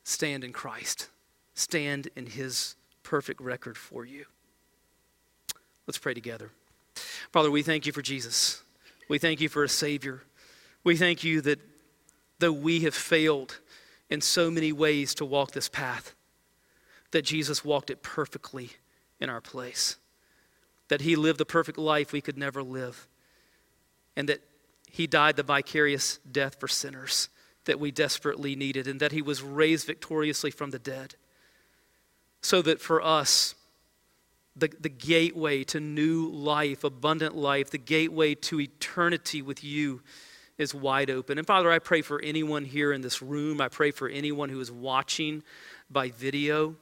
Stand 0.10 0.43
in 0.43 0.54
Christ, 0.54 1.08
stand 1.54 2.08
in 2.15 2.26
his 2.26 2.76
perfect 3.04 3.39
record 3.39 3.78
for 3.78 4.04
you. 4.04 4.26
Let's 5.86 6.00
pray 6.00 6.15
together. 6.15 6.50
Father, 7.32 7.52
we 7.52 7.62
thank 7.62 7.86
you 7.86 7.91
for 7.93 8.02
Jesus. 8.02 8.63
We 9.08 9.19
thank 9.19 9.39
you 9.39 9.50
for 9.50 9.63
a 9.63 9.69
Savior. 9.69 10.24
We 10.84 10.98
thank 10.98 11.24
you 11.24 11.41
that 11.41 11.60
though 12.39 12.52
we 12.52 12.80
have 12.80 12.95
failed 12.95 13.60
in 14.10 14.19
so 14.19 14.50
many 14.50 14.72
ways 14.72 15.13
to 15.13 15.26
walk 15.26 15.52
this 15.52 15.69
path, 15.69 16.15
that 17.12 17.22
Jesus 17.22 17.63
walked 17.63 17.91
it 17.91 18.02
perfectly 18.02 18.72
in 19.19 19.30
our 19.30 19.41
place, 19.41 19.98
that 20.88 21.02
he 21.02 21.15
lived 21.15 21.39
the 21.39 21.45
perfect 21.45 21.78
life 21.78 22.13
we 22.13 22.22
could 22.22 22.36
never 22.36 22.63
live, 22.63 23.08
and 24.15 24.28
that 24.28 24.39
he 24.89 25.06
died 25.06 25.36
the 25.36 25.43
vicarious 25.43 26.17
death 26.32 26.60
for 26.60 26.67
sinners 26.67 27.30
that 27.70 27.80
we 27.80 27.92
desperately 27.92 28.56
needed, 28.56 28.88
and 28.88 29.00
that 29.00 29.12
he 29.12 29.22
was 29.22 29.44
raised 29.44 29.86
victoriously 29.86 30.50
from 30.50 30.72
the 30.72 30.80
dead. 30.80 31.14
So 32.42 32.64
that 32.64 32.82
for 32.82 33.00
us, 33.00 33.54
the, 34.56 34.72
the 34.80 34.90
gateway 34.90 35.64
to 35.66 35.80
new 35.80 36.28
life, 36.30 36.84
abundant 36.84 37.36
life, 37.36 37.70
the 37.70 37.78
gateway 37.78 38.34
to 38.36 38.60
eternity 38.60 39.44
with 39.44 39.64
you 39.64 40.02
is 40.58 40.74
wide 40.74 41.12
open. 41.12 41.38
And 41.38 41.46
Father, 41.46 41.72
I 41.72 41.78
pray 41.78 42.02
for 42.02 42.20
anyone 42.22 42.66
here 42.66 42.92
in 42.92 43.02
this 43.02 43.22
room. 43.22 43.62
I 43.62 43.68
pray 43.68 43.92
for 43.92 44.10
anyone 44.10 44.50
who 44.50 44.60
is 44.60 44.72
watching 44.72 45.44
by 45.92 46.10
video 46.10 46.76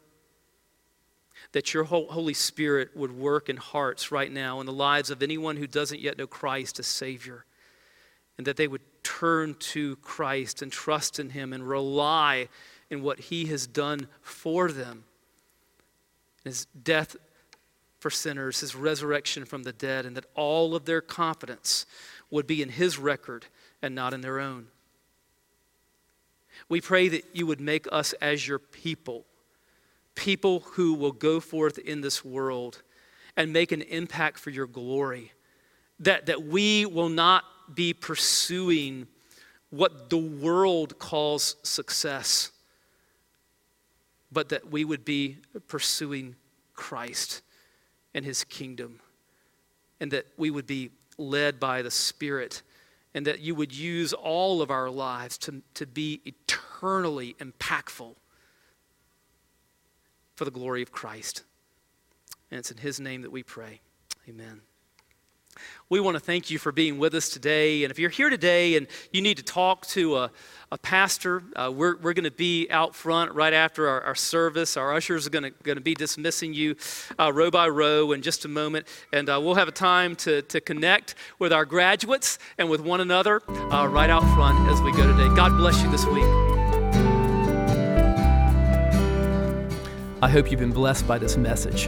that 1.51 1.73
your 1.73 1.83
Holy 1.83 2.33
Spirit 2.33 2.95
would 2.95 3.11
work 3.11 3.49
in 3.49 3.57
hearts 3.57 4.09
right 4.09 4.31
now 4.31 4.61
in 4.61 4.65
the 4.65 4.73
lives 4.73 5.09
of 5.09 5.21
anyone 5.21 5.57
who 5.57 5.67
doesn't 5.67 5.99
yet 5.99 6.17
know 6.17 6.27
Christ 6.27 6.79
as 6.79 6.87
Savior, 6.87 7.43
and 8.37 8.47
that 8.47 8.55
they 8.55 8.67
would 8.67 8.81
turn 9.07 9.55
to 9.55 9.95
Christ 9.97 10.61
and 10.61 10.69
trust 10.69 11.17
in 11.17 11.29
Him 11.29 11.53
and 11.53 11.67
rely 11.67 12.49
in 12.89 13.01
what 13.01 13.19
He 13.19 13.45
has 13.45 13.65
done 13.65 14.07
for 14.21 14.69
them. 14.69 15.05
His 16.43 16.65
death 16.65 17.15
for 17.99 18.09
sinners, 18.09 18.59
His 18.59 18.75
resurrection 18.75 19.45
from 19.45 19.63
the 19.63 19.71
dead, 19.71 20.05
and 20.05 20.17
that 20.17 20.25
all 20.35 20.75
of 20.75 20.83
their 20.83 20.99
confidence 20.99 21.85
would 22.29 22.45
be 22.45 22.61
in 22.61 22.67
His 22.67 22.97
record 22.97 23.45
and 23.81 23.95
not 23.95 24.13
in 24.13 24.19
their 24.19 24.39
own. 24.41 24.67
We 26.67 26.81
pray 26.81 27.07
that 27.07 27.23
you 27.33 27.47
would 27.47 27.61
make 27.61 27.87
us 27.89 28.11
as 28.13 28.45
your 28.45 28.59
people, 28.59 29.25
people 30.15 30.59
who 30.73 30.95
will 30.95 31.13
go 31.13 31.39
forth 31.39 31.77
in 31.77 32.01
this 32.01 32.25
world 32.25 32.81
and 33.37 33.53
make 33.53 33.71
an 33.71 33.83
impact 33.83 34.37
for 34.37 34.49
your 34.49 34.67
glory. 34.67 35.31
That, 36.01 36.25
that 36.25 36.43
we 36.43 36.85
will 36.85 37.09
not 37.09 37.45
be 37.73 37.93
pursuing 37.93 39.07
what 39.69 40.09
the 40.09 40.17
world 40.17 40.97
calls 40.99 41.55
success, 41.63 42.51
but 44.31 44.49
that 44.49 44.71
we 44.71 44.85
would 44.85 45.03
be 45.03 45.37
pursuing 45.67 46.35
Christ 46.73 47.41
and 48.13 48.23
his 48.23 48.43
kingdom, 48.43 48.99
and 49.99 50.11
that 50.11 50.25
we 50.37 50.49
would 50.49 50.67
be 50.67 50.91
led 51.17 51.59
by 51.59 51.81
the 51.81 51.91
Spirit 51.91 52.61
and 53.13 53.25
that 53.25 53.39
you 53.39 53.55
would 53.55 53.73
use 53.73 54.13
all 54.13 54.61
of 54.61 54.69
our 54.69 54.91
lives 54.91 55.39
to, 55.39 55.63
to 55.73 55.87
be 55.87 56.21
eternally 56.25 57.35
impactful 57.39 58.13
for 60.35 60.45
the 60.45 60.51
glory 60.51 60.83
of 60.83 60.91
Christ. 60.91 61.43
And 62.51 62.59
it's 62.59 62.69
in 62.69 62.77
His 62.77 62.99
name 62.99 63.23
that 63.23 63.31
we 63.31 63.41
pray. 63.41 63.81
Amen. 64.29 64.61
We 65.89 65.99
want 65.99 66.15
to 66.15 66.19
thank 66.19 66.49
you 66.49 66.59
for 66.59 66.71
being 66.71 66.97
with 66.97 67.13
us 67.13 67.29
today. 67.29 67.83
And 67.83 67.91
if 67.91 67.99
you're 67.99 68.09
here 68.09 68.29
today 68.29 68.75
and 68.75 68.87
you 69.11 69.21
need 69.21 69.37
to 69.37 69.43
talk 69.43 69.85
to 69.87 70.17
a, 70.17 70.31
a 70.71 70.77
pastor, 70.77 71.43
uh, 71.55 71.71
we're, 71.73 71.97
we're 71.97 72.13
going 72.13 72.25
to 72.25 72.31
be 72.31 72.67
out 72.69 72.95
front 72.95 73.33
right 73.33 73.53
after 73.53 73.87
our, 73.87 74.01
our 74.01 74.15
service. 74.15 74.75
Our 74.75 74.93
ushers 74.93 75.27
are 75.27 75.29
going 75.29 75.53
to 75.63 75.81
be 75.81 75.93
dismissing 75.93 76.53
you 76.53 76.75
uh, 77.19 77.31
row 77.33 77.49
by 77.49 77.67
row 77.69 78.11
in 78.11 78.21
just 78.21 78.45
a 78.45 78.49
moment. 78.49 78.87
And 79.13 79.29
uh, 79.29 79.39
we'll 79.41 79.55
have 79.55 79.67
a 79.67 79.71
time 79.73 80.15
to, 80.17 80.41
to 80.43 80.59
connect 80.59 81.15
with 81.39 81.53
our 81.53 81.65
graduates 81.65 82.39
and 82.57 82.69
with 82.69 82.81
one 82.81 83.01
another 83.01 83.41
uh, 83.49 83.87
right 83.87 84.09
out 84.09 84.23
front 84.35 84.69
as 84.69 84.81
we 84.81 84.91
go 84.91 85.07
today. 85.07 85.33
God 85.35 85.55
bless 85.57 85.81
you 85.81 85.89
this 85.89 86.05
week. 86.05 86.47
I 90.19 90.29
hope 90.29 90.49
you've 90.49 90.59
been 90.59 90.71
blessed 90.71 91.07
by 91.07 91.19
this 91.19 91.37
message. 91.37 91.87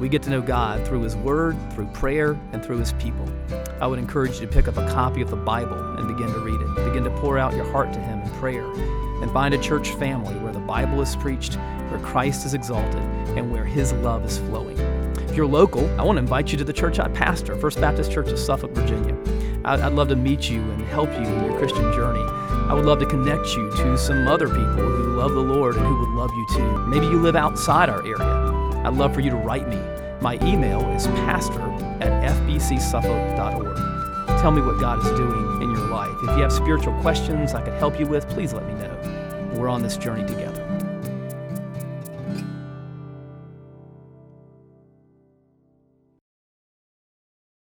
We 0.00 0.08
get 0.08 0.22
to 0.22 0.30
know 0.30 0.40
God 0.40 0.86
through 0.86 1.02
His 1.02 1.14
Word, 1.14 1.58
through 1.74 1.88
prayer, 1.88 2.30
and 2.52 2.64
through 2.64 2.78
His 2.78 2.94
people. 2.94 3.28
I 3.82 3.86
would 3.86 3.98
encourage 3.98 4.40
you 4.40 4.46
to 4.46 4.52
pick 4.52 4.66
up 4.66 4.78
a 4.78 4.88
copy 4.88 5.20
of 5.20 5.28
the 5.28 5.36
Bible 5.36 5.78
and 5.98 6.08
begin 6.08 6.32
to 6.32 6.38
read 6.40 6.58
it. 6.58 6.86
Begin 6.86 7.04
to 7.04 7.10
pour 7.20 7.38
out 7.38 7.54
your 7.54 7.70
heart 7.70 7.92
to 7.92 8.00
Him 8.00 8.22
in 8.22 8.30
prayer. 8.38 8.64
And 9.20 9.30
find 9.30 9.52
a 9.52 9.58
church 9.58 9.90
family 9.90 10.34
where 10.36 10.54
the 10.54 10.60
Bible 10.60 11.02
is 11.02 11.14
preached, 11.16 11.56
where 11.90 12.00
Christ 12.00 12.46
is 12.46 12.54
exalted, 12.54 13.02
and 13.36 13.52
where 13.52 13.66
His 13.66 13.92
love 13.92 14.24
is 14.24 14.38
flowing. 14.38 14.78
If 15.28 15.36
you're 15.36 15.46
local, 15.46 15.84
I 16.00 16.02
want 16.02 16.16
to 16.16 16.20
invite 16.20 16.50
you 16.50 16.56
to 16.56 16.64
the 16.64 16.72
church 16.72 16.98
I 16.98 17.08
pastor, 17.08 17.54
First 17.56 17.78
Baptist 17.78 18.10
Church 18.10 18.30
of 18.30 18.38
Suffolk, 18.38 18.70
Virginia. 18.70 19.14
I'd 19.66 19.92
love 19.92 20.08
to 20.08 20.16
meet 20.16 20.48
you 20.48 20.62
and 20.62 20.82
help 20.86 21.10
you 21.12 21.18
in 21.18 21.44
your 21.44 21.58
Christian 21.58 21.92
journey. 21.92 22.22
I 22.22 22.72
would 22.72 22.86
love 22.86 23.00
to 23.00 23.06
connect 23.06 23.48
you 23.54 23.70
to 23.72 23.98
some 23.98 24.26
other 24.26 24.48
people 24.48 24.88
who 24.88 25.16
love 25.16 25.32
the 25.32 25.40
Lord 25.40 25.76
and 25.76 25.84
who 25.84 25.98
would 25.98 26.16
love 26.16 26.30
you 26.30 26.46
too. 26.56 26.78
Maybe 26.86 27.04
you 27.04 27.20
live 27.20 27.36
outside 27.36 27.90
our 27.90 28.00
area. 28.06 28.59
I'd 28.84 28.94
love 28.94 29.14
for 29.14 29.20
you 29.20 29.30
to 29.30 29.36
write 29.36 29.68
me. 29.68 29.78
My 30.20 30.38
email 30.42 30.80
is 30.92 31.06
pastor 31.06 31.60
at 32.00 32.32
fbcsuffolk.org. 32.32 33.76
Tell 34.40 34.50
me 34.50 34.62
what 34.62 34.80
God 34.80 34.98
is 35.04 35.10
doing 35.18 35.62
in 35.62 35.70
your 35.70 35.88
life. 35.88 36.14
If 36.22 36.36
you 36.36 36.42
have 36.42 36.52
spiritual 36.52 36.98
questions 37.00 37.54
I 37.54 37.62
could 37.62 37.74
help 37.74 38.00
you 38.00 38.06
with, 38.06 38.28
please 38.28 38.52
let 38.52 38.66
me 38.66 38.74
know. 38.74 39.50
We're 39.54 39.68
on 39.68 39.82
this 39.82 39.96
journey 39.96 40.24
together. 40.26 40.59